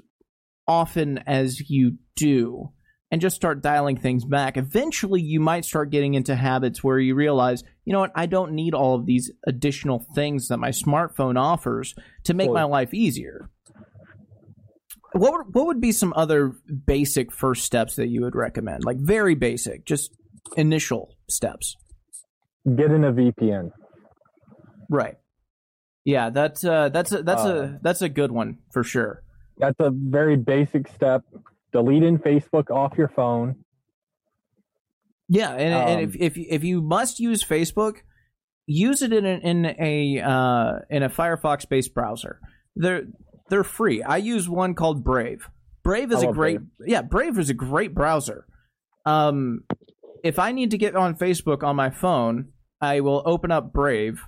often 0.67 1.19
as 1.27 1.69
you 1.71 1.99
do 2.15 2.73
and 3.11 3.21
just 3.21 3.37
start 3.37 3.63
dialing 3.63 3.97
things 3.97 4.25
back. 4.25 4.57
Eventually, 4.57 5.21
you 5.21 5.41
might 5.41 5.65
start 5.65 5.91
getting 5.91 6.15
into 6.15 6.35
habits 6.35 6.83
where 6.83 6.99
you 6.99 7.15
realize, 7.15 7.63
you 7.85 7.93
know 7.93 8.01
what, 8.01 8.13
I 8.15 8.27
don't 8.27 8.53
need 8.53 8.75
all 8.75 8.97
of 8.97 9.07
these 9.07 9.31
additional 9.47 10.05
things 10.15 10.49
that 10.49 10.59
my 10.59 10.71
smartphone 10.71 11.39
offers 11.39 11.95
to 12.25 12.35
make 12.35 12.51
my 12.51 12.65
life 12.65 12.93
easier. 12.93 13.49
What 15.13 15.33
would, 15.33 15.55
what 15.55 15.67
would 15.67 15.81
be 15.81 15.93
some 15.93 16.13
other 16.17 16.53
basic 16.87 17.33
first 17.33 17.65
steps 17.65 17.97
that 17.97 18.09
you 18.09 18.23
would 18.23 18.35
recommend? 18.35 18.85
Like 18.85 18.99
very 18.99 19.35
basic, 19.35 19.85
just 19.85 20.11
initial 20.57 21.15
steps. 21.29 21.77
Get 22.75 22.91
in 22.91 23.05
a 23.05 23.13
VPN. 23.13 23.71
Right. 24.89 25.17
Yeah, 26.05 26.31
that's 26.31 26.65
uh, 26.65 26.89
that's 26.91 27.11
a, 27.13 27.23
that's 27.23 27.43
uh, 27.43 27.49
a 27.49 27.79
that's 27.83 28.01
a 28.01 28.09
good 28.09 28.31
one 28.31 28.59
for 28.73 28.85
sure. 28.85 29.23
That's 29.59 29.77
a 29.81 29.91
very 29.91 30.37
basic 30.37 30.87
step 30.89 31.23
deleting 31.73 32.19
Facebook 32.19 32.71
off 32.71 32.97
your 32.97 33.09
phone. 33.09 33.57
Yeah, 35.29 35.51
and, 35.53 35.75
um, 35.75 35.89
and 35.89 36.01
if, 36.03 36.11
um, 36.11 36.17
if 36.21 36.39
if 36.39 36.65
you 36.65 36.81
must 36.81 37.19
use 37.19 37.43
Facebook, 37.43 37.97
use 38.67 39.03
it 39.03 39.13
in 39.13 39.27
a, 39.27 39.39
in 39.39 39.67
a 39.67 40.21
uh, 40.21 40.73
in 40.91 41.03
a 41.03 41.09
Firefox 41.09 41.69
based 41.69 41.93
browser. 41.93 42.41
They're 42.77 43.03
they're 43.51 43.65
free. 43.65 44.03
I 44.03 44.19
use 44.19 44.49
one 44.49 44.75
called 44.75 45.03
Brave. 45.03 45.49
Brave 45.83 46.13
is 46.13 46.23
a 46.23 46.27
great 46.27 46.59
Brave. 46.59 46.69
yeah. 46.87 47.03
Brave 47.03 47.39
is 47.39 47.51
a 47.51 47.55
great 47.55 47.95
browser. 47.95 48.47
Um, 49.05 49.65
if 50.23 50.39
I 50.39 50.53
need 50.53 50.73
to 50.73 50.79
get 50.79 50.97
on 50.97 51.17
Facebook 51.17 51.63
on 51.63 51.77
my 51.77 51.91
phone, 51.91 52.53
I 52.81 53.01
will 53.01 53.23
open 53.25 53.51
up 53.51 53.73
Brave 53.73 54.21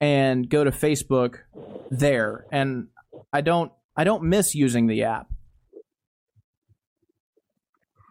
and 0.00 0.48
go 0.48 0.64
to 0.64 0.70
Facebook 0.70 1.38
there, 1.90 2.46
and 2.52 2.88
I 3.32 3.40
don't 3.40 3.72
I 3.96 4.04
don't 4.04 4.24
miss 4.24 4.54
using 4.54 4.86
the 4.86 5.04
app. 5.04 5.28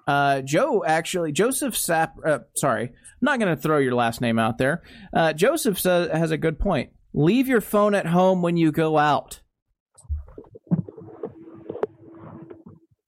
Uh, 0.07 0.41
Joe 0.41 0.83
actually, 0.85 1.31
Joseph 1.31 1.75
Sap. 1.77 2.15
Uh, 2.25 2.39
sorry, 2.55 2.83
I'm 2.83 2.91
not 3.21 3.39
going 3.39 3.53
to 3.55 3.61
throw 3.61 3.77
your 3.77 3.93
last 3.95 4.21
name 4.21 4.39
out 4.39 4.57
there. 4.57 4.83
Uh, 5.13 5.33
Joseph 5.33 5.77
says, 5.79 6.09
has 6.11 6.31
a 6.31 6.37
good 6.37 6.59
point. 6.59 6.91
Leave 7.13 7.47
your 7.47 7.61
phone 7.61 7.93
at 7.95 8.05
home 8.05 8.41
when 8.41 8.57
you 8.57 8.71
go 8.71 8.97
out. 8.97 9.41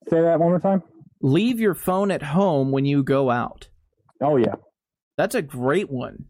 Say 0.10 0.22
that 0.22 0.40
one 0.40 0.50
more 0.50 0.60
time. 0.60 0.82
Leave 1.22 1.60
your 1.60 1.76
phone 1.76 2.12
at 2.12 2.24
home 2.24 2.72
when 2.72 2.86
you 2.86 3.04
go 3.04 3.30
out. 3.30 3.70
Oh 4.22 4.38
yeah, 4.38 4.56
That's 5.18 5.36
a 5.36 5.42
great 5.42 5.90
one. 5.90 6.26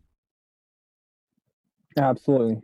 Absolutely. 1.99 2.61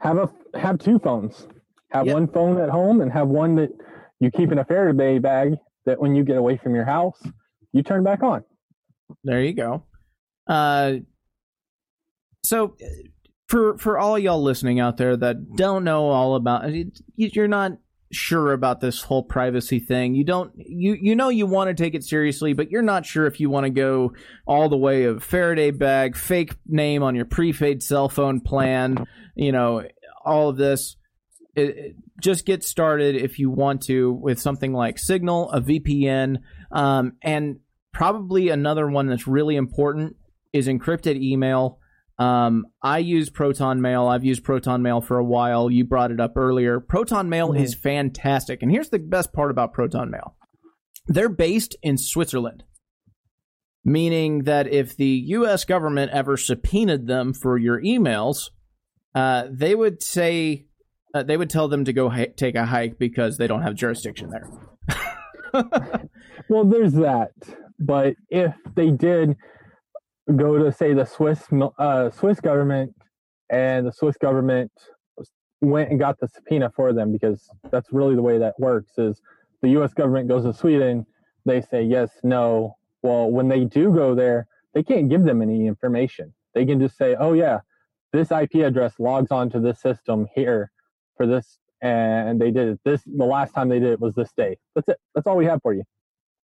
Have 0.00 0.18
a 0.18 0.58
have 0.58 0.78
two 0.78 0.98
phones. 0.98 1.46
Have 1.90 2.06
Yeah. 2.06 2.14
one 2.14 2.26
phone 2.28 2.58
at 2.60 2.68
home 2.70 3.00
and 3.00 3.12
have 3.12 3.28
one 3.28 3.54
that 3.56 3.70
you 4.20 4.30
keep 4.30 4.50
in 4.52 4.58
a 4.58 4.64
Faraday 4.64 5.18
bag 5.18 5.54
that 5.86 6.00
when 6.00 6.14
you 6.14 6.24
get 6.24 6.36
away 6.36 6.56
from 6.56 6.74
your 6.74 6.84
house, 6.84 7.20
you 7.72 7.82
turn 7.82 8.02
back 8.04 8.22
on. 8.22 8.44
There 9.24 9.42
you 9.42 9.52
go. 9.54 9.84
Uh, 10.46 10.96
so 12.44 12.76
for 13.48 13.76
for 13.78 13.98
all 13.98 14.18
y'all 14.18 14.42
listening 14.42 14.80
out 14.80 14.96
there 14.96 15.16
that 15.16 15.56
don't 15.56 15.84
know 15.84 16.08
all 16.08 16.34
about, 16.34 16.64
you're 17.16 17.48
not 17.48 17.72
sure 18.12 18.52
about 18.52 18.80
this 18.80 19.02
whole 19.02 19.22
privacy 19.22 19.78
thing. 19.80 20.14
You 20.14 20.24
don't 20.24 20.52
you 20.56 20.96
you 21.00 21.16
know 21.16 21.28
you 21.28 21.46
want 21.46 21.68
to 21.68 21.82
take 21.82 21.94
it 21.94 22.04
seriously, 22.04 22.52
but 22.52 22.70
you're 22.70 22.82
not 22.82 23.06
sure 23.06 23.26
if 23.26 23.40
you 23.40 23.50
want 23.50 23.64
to 23.64 23.70
go 23.70 24.12
all 24.46 24.68
the 24.68 24.76
way 24.76 25.04
of 25.04 25.22
Faraday 25.24 25.70
bag, 25.70 26.16
fake 26.16 26.54
name 26.66 27.02
on 27.02 27.14
your 27.14 27.24
prepaid 27.24 27.82
cell 27.82 28.08
phone 28.08 28.40
plan. 28.40 29.06
You 29.34 29.52
know 29.52 29.84
all 30.24 30.48
of 30.50 30.56
this. 30.56 30.96
It, 31.54 31.62
it- 31.76 31.96
just 32.20 32.46
get 32.46 32.62
started 32.62 33.16
if 33.16 33.40
you 33.40 33.50
want 33.50 33.82
to 33.82 34.12
with 34.12 34.38
something 34.40 34.72
like 34.72 34.96
Signal, 34.96 35.50
a 35.50 35.60
VPN, 35.60 36.36
um, 36.70 37.14
and 37.20 37.56
probably 37.92 38.48
another 38.50 38.88
one 38.88 39.08
that's 39.08 39.26
really 39.26 39.56
important 39.56 40.14
is 40.52 40.68
encrypted 40.68 41.20
email. 41.20 41.80
Um, 42.22 42.66
I 42.82 42.98
use 42.98 43.30
Proton 43.30 43.80
Mail. 43.80 44.06
I've 44.06 44.24
used 44.24 44.44
Proton 44.44 44.82
Mail 44.82 45.00
for 45.00 45.18
a 45.18 45.24
while. 45.24 45.70
You 45.70 45.84
brought 45.84 46.10
it 46.10 46.20
up 46.20 46.36
earlier. 46.36 46.78
Proton 46.78 47.28
Mail 47.28 47.50
Mhm. 47.52 47.60
is 47.60 47.74
fantastic. 47.74 48.62
And 48.62 48.70
here's 48.70 48.90
the 48.90 48.98
best 48.98 49.32
part 49.32 49.50
about 49.50 49.72
Proton 49.72 50.10
Mail 50.10 50.36
they're 51.08 51.28
based 51.28 51.74
in 51.82 51.98
Switzerland, 51.98 52.62
meaning 53.84 54.44
that 54.44 54.68
if 54.68 54.96
the 54.96 55.22
U.S. 55.38 55.64
government 55.64 56.12
ever 56.12 56.36
subpoenaed 56.36 57.06
them 57.08 57.32
for 57.32 57.58
your 57.58 57.82
emails, 57.82 58.50
uh, 59.14 59.48
they 59.50 59.74
would 59.74 60.00
say, 60.02 60.66
uh, 61.14 61.24
they 61.24 61.36
would 61.36 61.50
tell 61.50 61.66
them 61.66 61.84
to 61.86 61.92
go 61.92 62.08
hi- 62.08 62.32
take 62.36 62.54
a 62.54 62.66
hike 62.66 62.98
because 62.98 63.36
they 63.36 63.46
don't 63.48 63.62
have 63.62 63.74
jurisdiction 63.74 64.30
there. 64.30 64.48
Well, 66.48 66.64
there's 66.64 66.94
that. 66.94 67.32
But 67.78 68.14
if 68.30 68.54
they 68.74 68.90
did 68.90 69.36
go 70.36 70.58
to 70.58 70.72
say 70.72 70.94
the 70.94 71.04
Swiss 71.04 71.44
uh, 71.78 72.10
Swiss 72.10 72.40
government 72.40 72.94
and 73.50 73.86
the 73.86 73.92
Swiss 73.92 74.16
government 74.16 74.70
went 75.60 75.90
and 75.90 75.98
got 75.98 76.18
the 76.18 76.28
subpoena 76.28 76.70
for 76.74 76.92
them 76.92 77.12
because 77.12 77.48
that's 77.70 77.92
really 77.92 78.14
the 78.14 78.22
way 78.22 78.38
that 78.38 78.58
works 78.58 78.98
is 78.98 79.20
the 79.62 79.68
US 79.80 79.94
government 79.94 80.28
goes 80.28 80.44
to 80.44 80.52
Sweden, 80.52 81.06
they 81.44 81.60
say 81.60 81.82
yes, 81.82 82.10
no. 82.22 82.76
Well, 83.02 83.30
when 83.30 83.48
they 83.48 83.64
do 83.64 83.92
go 83.92 84.14
there, 84.14 84.46
they 84.74 84.82
can't 84.82 85.08
give 85.08 85.24
them 85.24 85.42
any 85.42 85.66
information. 85.66 86.32
They 86.54 86.66
can 86.66 86.80
just 86.80 86.96
say, 86.96 87.14
"Oh 87.18 87.32
yeah, 87.32 87.60
this 88.12 88.30
IP 88.30 88.56
address 88.56 88.94
logs 88.98 89.30
onto 89.30 89.60
this 89.60 89.80
system 89.80 90.26
here 90.34 90.70
for 91.16 91.26
this 91.26 91.58
and 91.80 92.40
they 92.40 92.52
did 92.52 92.68
it 92.68 92.80
this 92.84 93.02
the 93.04 93.24
last 93.24 93.52
time 93.54 93.68
they 93.68 93.80
did 93.80 93.90
it 93.90 94.00
was 94.00 94.14
this 94.14 94.32
day." 94.36 94.58
That's 94.74 94.88
it. 94.88 94.98
That's 95.14 95.26
all 95.26 95.36
we 95.36 95.46
have 95.46 95.60
for 95.62 95.72
you. 95.72 95.84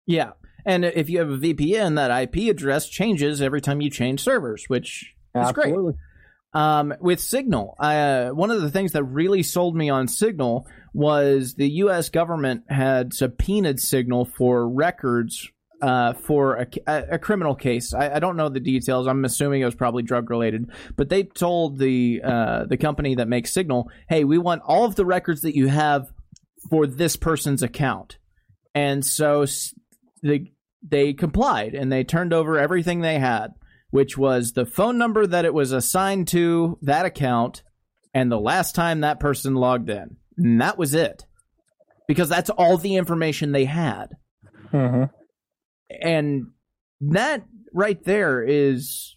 Yeah. 0.07 0.33
And 0.69 0.85
if 0.85 1.09
you 1.09 1.19
have 1.21 1.31
a 1.31 1.39
VPN, 1.39 1.97
that 1.97 2.11
IP 2.23 2.51
address 2.51 2.89
changes 2.89 3.41
every 3.41 3.61
time 3.63 3.81
you 3.81 3.89
change 3.91 4.21
servers, 4.23 4.65
which 4.69 5.15
is 5.35 5.47
great. 5.53 5.73
Um, 6.53 6.95
with 7.01 7.21
Signal, 7.21 7.75
uh, 7.81 8.29
one 8.29 8.51
of 8.51 8.61
the 8.61 8.71
things 8.71 8.93
that 8.93 9.05
really 9.05 9.43
sold 9.43 9.75
me 9.75 9.89
on 9.91 10.09
Signal 10.09 10.67
was 10.95 11.55
the 11.55 11.69
U.S. 11.71 12.11
government 12.11 12.65
had 12.69 13.13
subpoenaed 13.15 13.81
Signal 13.81 14.27
for 14.27 14.69
records 14.69 15.49
uh, 15.81 16.13
for 16.15 16.57
a, 16.57 16.67
a, 16.87 17.05
a 17.13 17.19
criminal 17.19 17.55
case. 17.55 17.95
I, 17.95 18.17
I 18.17 18.19
don't 18.19 18.37
know 18.37 18.49
the 18.49 18.61
details. 18.61 19.07
I'm 19.07 19.25
assuming 19.25 19.63
it 19.63 19.67
was 19.67 19.75
probably 19.75 20.03
drug 20.03 20.29
related, 20.29 20.71
but 20.97 21.09
they 21.09 21.23
told 21.23 21.79
the 21.79 22.21
uh, 22.25 22.65
the 22.67 22.77
company 22.77 23.15
that 23.15 23.29
makes 23.29 23.55
Signal, 23.55 23.91
"Hey, 24.09 24.25
we 24.25 24.39
want 24.39 24.63
all 24.67 24.85
of 24.85 24.97
the 24.97 25.07
records 25.07 25.43
that 25.43 25.55
you 25.57 25.69
have 25.69 26.11
for 26.69 26.87
this 26.87 27.17
person's 27.17 27.63
account," 27.63 28.19
and 28.75 29.05
so 29.05 29.43
s- 29.43 29.75
they 30.83 31.13
complied 31.13 31.75
and 31.75 31.91
they 31.91 32.05
turned 32.05 32.33
over 32.33 32.59
everything 32.59 33.01
they 33.01 33.19
had 33.19 33.53
which 33.91 34.19
was 34.19 34.53
the 34.53 34.67
phone 34.67 34.99
number 34.99 35.27
that 35.27 35.45
it 35.45 35.55
was 35.55 35.73
assigned 35.73 36.29
to 36.29 36.79
that 36.83 37.07
account 37.07 37.63
and 38.15 38.31
the 38.31 38.41
last 38.41 38.75
time 38.75 39.01
that 39.01 39.21
person 39.21 39.55
logged 39.55 39.91
in. 39.91 40.17
And 40.37 40.61
that 40.61 40.79
was 40.79 40.95
it. 40.95 41.25
Because 42.07 42.29
that's 42.29 42.51
all 42.51 42.79
the 42.79 42.97
information 42.97 43.53
they 43.53 43.65
had. 43.65 44.17
hmm 44.71 45.05
And 45.91 46.49
that 47.01 47.45
right 47.73 48.03
there 48.05 48.43
is, 48.43 49.17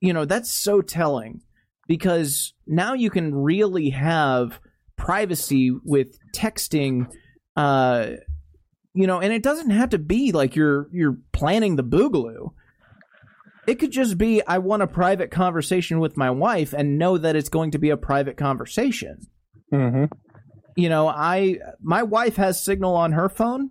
you 0.00 0.12
know, 0.12 0.24
that's 0.24 0.52
so 0.52 0.80
telling 0.80 1.40
because 1.88 2.52
now 2.66 2.94
you 2.94 3.10
can 3.10 3.34
really 3.34 3.90
have 3.90 4.60
privacy 4.96 5.72
with 5.84 6.18
texting, 6.34 7.10
uh, 7.56 8.10
you 8.94 9.06
know, 9.06 9.20
and 9.20 9.32
it 9.32 9.42
doesn't 9.42 9.70
have 9.70 9.90
to 9.90 9.98
be 9.98 10.32
like 10.32 10.56
you're 10.56 10.88
you're 10.92 11.16
planning 11.32 11.76
the 11.76 11.84
boogaloo. 11.84 12.52
It 13.66 13.76
could 13.76 13.92
just 13.92 14.18
be 14.18 14.42
I 14.46 14.58
want 14.58 14.82
a 14.82 14.86
private 14.86 15.30
conversation 15.30 16.00
with 16.00 16.16
my 16.16 16.30
wife 16.30 16.72
and 16.72 16.98
know 16.98 17.18
that 17.18 17.36
it's 17.36 17.48
going 17.48 17.70
to 17.72 17.78
be 17.78 17.90
a 17.90 17.96
private 17.96 18.36
conversation. 18.36 19.28
hmm 19.70 20.04
You 20.76 20.88
know, 20.88 21.08
I 21.08 21.58
my 21.80 22.02
wife 22.02 22.36
has 22.36 22.62
Signal 22.62 22.96
on 22.96 23.12
her 23.12 23.28
phone 23.28 23.70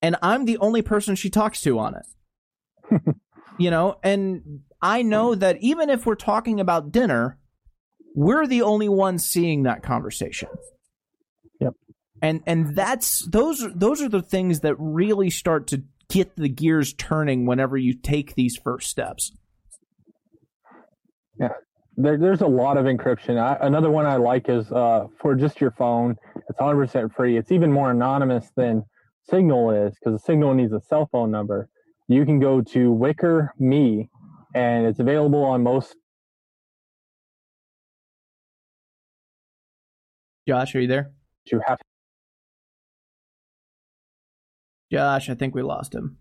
and 0.00 0.16
I'm 0.22 0.44
the 0.44 0.58
only 0.58 0.82
person 0.82 1.14
she 1.14 1.30
talks 1.30 1.60
to 1.62 1.78
on 1.78 1.96
it. 1.96 3.14
you 3.58 3.70
know, 3.70 3.98
and 4.02 4.60
I 4.80 5.02
know 5.02 5.34
that 5.34 5.58
even 5.60 5.90
if 5.90 6.06
we're 6.06 6.14
talking 6.14 6.60
about 6.60 6.92
dinner, 6.92 7.38
we're 8.14 8.46
the 8.46 8.62
only 8.62 8.88
ones 8.88 9.26
seeing 9.26 9.64
that 9.64 9.82
conversation. 9.82 10.48
And 12.22 12.42
and 12.46 12.74
that's 12.74 13.20
those 13.26 13.62
are 13.62 13.70
those 13.70 14.02
are 14.02 14.08
the 14.08 14.22
things 14.22 14.60
that 14.60 14.74
really 14.78 15.30
start 15.30 15.66
to 15.68 15.82
get 16.08 16.36
the 16.36 16.48
gears 16.48 16.92
turning 16.94 17.46
whenever 17.46 17.76
you 17.76 17.94
take 17.94 18.34
these 18.34 18.56
first 18.56 18.90
steps. 18.90 19.32
There, 22.00 22.16
there's 22.16 22.42
a 22.42 22.46
lot 22.46 22.76
of 22.76 22.84
encryption. 22.84 23.38
I, 23.40 23.58
another 23.66 23.90
one 23.90 24.06
I 24.06 24.16
like 24.16 24.48
is 24.48 24.70
uh, 24.70 25.08
for 25.20 25.34
just 25.34 25.60
your 25.60 25.72
phone. 25.72 26.14
It's 26.48 26.58
100% 26.60 27.12
free. 27.12 27.36
It's 27.36 27.50
even 27.50 27.72
more 27.72 27.90
anonymous 27.90 28.52
than 28.56 28.84
Signal 29.28 29.72
is 29.72 29.94
because 29.98 30.24
Signal 30.24 30.54
needs 30.54 30.72
a 30.72 30.80
cell 30.80 31.08
phone 31.10 31.32
number. 31.32 31.68
You 32.06 32.24
can 32.24 32.38
go 32.38 32.62
to 32.62 32.94
Wickr 32.94 33.48
Me, 33.58 34.08
and 34.54 34.86
it's 34.86 35.00
available 35.00 35.42
on 35.42 35.64
most. 35.64 35.96
Josh, 40.46 40.76
are 40.76 40.80
you 40.80 40.86
there? 40.86 41.10
You 41.50 41.60
have 41.66 41.78
Josh, 44.90 45.28
I 45.28 45.34
think 45.34 45.54
we 45.54 45.62
lost 45.62 45.94
him. 45.94 46.18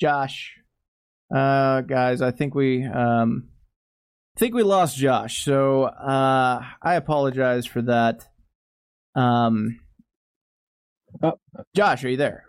Josh. 0.00 0.54
Uh 1.34 1.80
guys, 1.82 2.20
I 2.20 2.30
think 2.30 2.54
we 2.54 2.84
um 2.84 3.48
think 4.36 4.54
we 4.54 4.62
lost 4.62 4.96
Josh. 4.96 5.44
So 5.44 5.84
uh 5.84 6.62
I 6.82 6.94
apologize 6.94 7.66
for 7.66 7.82
that. 7.82 8.28
Um 9.14 9.80
Oh. 11.22 11.38
Josh, 11.76 12.02
are 12.04 12.08
you 12.08 12.16
there? 12.16 12.44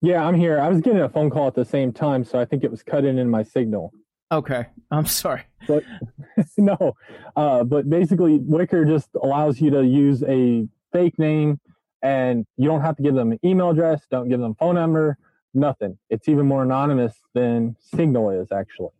Yeah, 0.00 0.24
I'm 0.24 0.36
here. 0.36 0.60
I 0.60 0.68
was 0.68 0.80
getting 0.80 1.00
a 1.00 1.08
phone 1.08 1.30
call 1.30 1.48
at 1.48 1.56
the 1.56 1.64
same 1.64 1.92
time, 1.92 2.22
so 2.22 2.38
I 2.38 2.44
think 2.44 2.62
it 2.62 2.70
was 2.70 2.84
cut 2.84 3.04
in 3.04 3.18
in 3.18 3.28
my 3.28 3.42
signal. 3.42 3.92
Okay. 4.30 4.66
I'm 4.90 5.06
sorry. 5.06 5.42
But 5.66 5.84
no, 6.56 6.94
uh, 7.36 7.64
but 7.64 7.88
basically, 7.90 8.38
Wickr 8.38 8.86
just 8.86 9.08
allows 9.22 9.60
you 9.60 9.70
to 9.70 9.84
use 9.84 10.22
a 10.22 10.66
fake 10.92 11.18
name, 11.18 11.60
and 12.02 12.46
you 12.56 12.68
don't 12.68 12.80
have 12.80 12.96
to 12.96 13.02
give 13.02 13.14
them 13.14 13.32
an 13.32 13.38
email 13.44 13.70
address, 13.70 14.02
don't 14.10 14.28
give 14.28 14.40
them 14.40 14.54
phone 14.54 14.76
number, 14.76 15.18
nothing. 15.52 15.98
It's 16.08 16.28
even 16.28 16.46
more 16.46 16.62
anonymous 16.62 17.14
than 17.34 17.76
Signal 17.94 18.30
is 18.30 18.50
actually. 18.52 18.90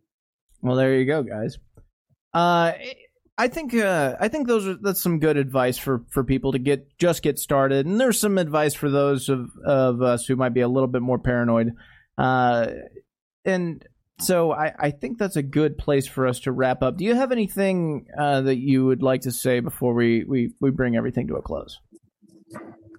Well, 0.61 0.75
there 0.75 0.95
you 0.95 1.05
go, 1.05 1.23
guys. 1.23 1.57
Uh, 2.33 2.73
I 3.37 3.47
think 3.47 3.73
uh, 3.73 4.17
I 4.19 4.27
think 4.27 4.47
those 4.47 4.67
are 4.67 4.75
that's 4.75 5.01
some 5.01 5.19
good 5.19 5.37
advice 5.37 5.77
for, 5.77 6.03
for 6.09 6.23
people 6.23 6.51
to 6.51 6.59
get 6.59 6.97
just 6.97 7.23
get 7.23 7.39
started, 7.39 7.85
and 7.85 7.99
there's 7.99 8.19
some 8.19 8.37
advice 8.37 8.73
for 8.73 8.89
those 8.89 9.29
of 9.29 9.49
of 9.65 10.01
us 10.01 10.25
who 10.25 10.35
might 10.35 10.53
be 10.53 10.61
a 10.61 10.67
little 10.67 10.87
bit 10.87 11.01
more 11.01 11.17
paranoid. 11.17 11.71
Uh, 12.17 12.67
and 13.45 13.87
so 14.21 14.51
I, 14.51 14.73
I 14.79 14.91
think 14.91 15.17
that's 15.17 15.35
a 15.35 15.43
good 15.43 15.77
place 15.77 16.07
for 16.07 16.27
us 16.27 16.39
to 16.41 16.51
wrap 16.51 16.81
up. 16.83 16.97
Do 16.97 17.05
you 17.05 17.15
have 17.15 17.31
anything 17.31 18.07
uh, 18.17 18.41
that 18.41 18.57
you 18.57 18.85
would 18.85 19.01
like 19.01 19.21
to 19.21 19.31
say 19.31 19.59
before 19.59 19.93
we, 19.93 20.23
we, 20.25 20.51
we 20.59 20.71
bring 20.71 20.95
everything 20.95 21.27
to 21.27 21.35
a 21.35 21.41
close? 21.41 21.79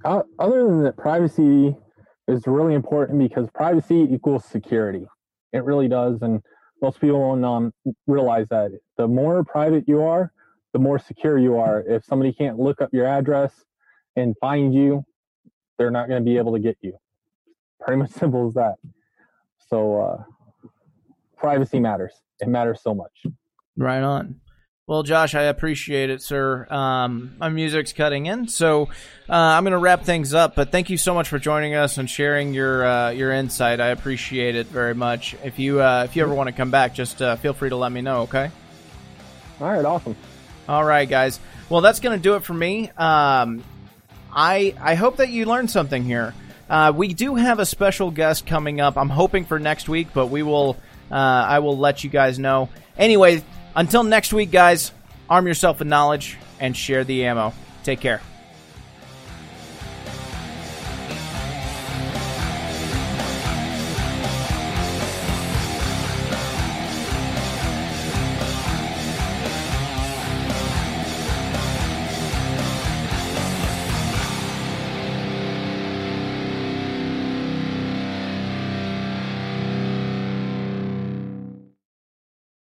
uh, 0.04 0.22
other 0.38 0.66
than 0.66 0.82
that, 0.84 0.96
privacy 0.96 1.76
is 2.28 2.46
really 2.46 2.74
important 2.74 3.18
because 3.18 3.48
privacy 3.54 4.06
equals 4.10 4.44
security. 4.44 5.04
It 5.52 5.64
really 5.64 5.88
does, 5.88 6.22
and 6.22 6.40
most 6.80 7.00
people 7.00 7.18
don't 7.18 7.44
um, 7.44 7.72
realize 8.06 8.48
that. 8.50 8.70
The 8.96 9.08
more 9.08 9.44
private 9.44 9.84
you 9.88 10.02
are, 10.02 10.32
the 10.72 10.78
more 10.78 10.98
secure 10.98 11.38
you 11.38 11.58
are. 11.58 11.82
If 11.86 12.04
somebody 12.04 12.32
can't 12.32 12.58
look 12.58 12.80
up 12.80 12.90
your 12.92 13.06
address 13.06 13.52
and 14.16 14.34
find 14.40 14.72
you, 14.72 15.04
they're 15.78 15.90
not 15.90 16.08
going 16.08 16.22
to 16.22 16.24
be 16.24 16.36
able 16.36 16.52
to 16.52 16.60
get 16.60 16.78
you. 16.80 16.96
Pretty 17.80 18.00
much 18.00 18.10
simple 18.18 18.46
as 18.48 18.54
that. 18.54 18.76
So, 19.68 20.00
uh, 20.00 20.22
privacy 21.40 21.80
matters. 21.80 22.12
It 22.40 22.48
matters 22.48 22.80
so 22.82 22.94
much. 22.94 23.12
Right 23.76 24.02
on. 24.02 24.40
Well, 24.86 25.04
Josh, 25.04 25.36
I 25.36 25.42
appreciate 25.42 26.10
it, 26.10 26.20
sir. 26.20 26.66
Um, 26.68 27.36
my 27.38 27.48
music's 27.48 27.92
cutting 27.92 28.26
in, 28.26 28.48
so 28.48 28.88
uh, 29.28 29.32
I'm 29.32 29.62
going 29.62 29.70
to 29.70 29.78
wrap 29.78 30.02
things 30.02 30.34
up. 30.34 30.56
But 30.56 30.72
thank 30.72 30.90
you 30.90 30.96
so 30.96 31.14
much 31.14 31.28
for 31.28 31.38
joining 31.38 31.76
us 31.76 31.96
and 31.96 32.10
sharing 32.10 32.54
your 32.54 32.84
uh, 32.84 33.10
your 33.10 33.30
insight. 33.30 33.80
I 33.80 33.88
appreciate 33.88 34.56
it 34.56 34.66
very 34.66 34.94
much. 34.94 35.36
If 35.44 35.60
you 35.60 35.80
uh, 35.80 36.02
if 36.08 36.16
you 36.16 36.24
ever 36.24 36.34
want 36.34 36.48
to 36.48 36.52
come 36.52 36.72
back, 36.72 36.92
just 36.92 37.22
uh, 37.22 37.36
feel 37.36 37.52
free 37.52 37.68
to 37.68 37.76
let 37.76 37.92
me 37.92 38.00
know. 38.00 38.22
Okay. 38.22 38.50
All 39.60 39.68
right. 39.70 39.84
Awesome. 39.84 40.16
All 40.68 40.84
right, 40.84 41.08
guys. 41.08 41.38
Well, 41.68 41.82
that's 41.82 42.00
going 42.00 42.18
to 42.18 42.22
do 42.22 42.34
it 42.34 42.42
for 42.42 42.54
me. 42.54 42.90
Um, 42.96 43.62
I 44.32 44.74
I 44.80 44.96
hope 44.96 45.18
that 45.18 45.28
you 45.28 45.44
learned 45.44 45.70
something 45.70 46.02
here. 46.02 46.34
Uh, 46.68 46.92
we 46.92 47.14
do 47.14 47.36
have 47.36 47.60
a 47.60 47.66
special 47.66 48.10
guest 48.10 48.44
coming 48.44 48.80
up. 48.80 48.96
I'm 48.96 49.08
hoping 49.08 49.44
for 49.44 49.60
next 49.60 49.88
week, 49.88 50.08
but 50.12 50.26
we 50.26 50.42
will. 50.42 50.76
Uh, 51.10 51.14
I 51.14 51.58
will 51.58 51.76
let 51.76 52.04
you 52.04 52.10
guys 52.10 52.38
know. 52.38 52.68
Anyway, 52.96 53.42
until 53.74 54.02
next 54.02 54.32
week, 54.32 54.50
guys, 54.50 54.92
arm 55.28 55.46
yourself 55.46 55.78
with 55.78 55.88
knowledge 55.88 56.36
and 56.60 56.76
share 56.76 57.04
the 57.04 57.24
ammo. 57.24 57.52
Take 57.82 58.00
care. 58.00 58.20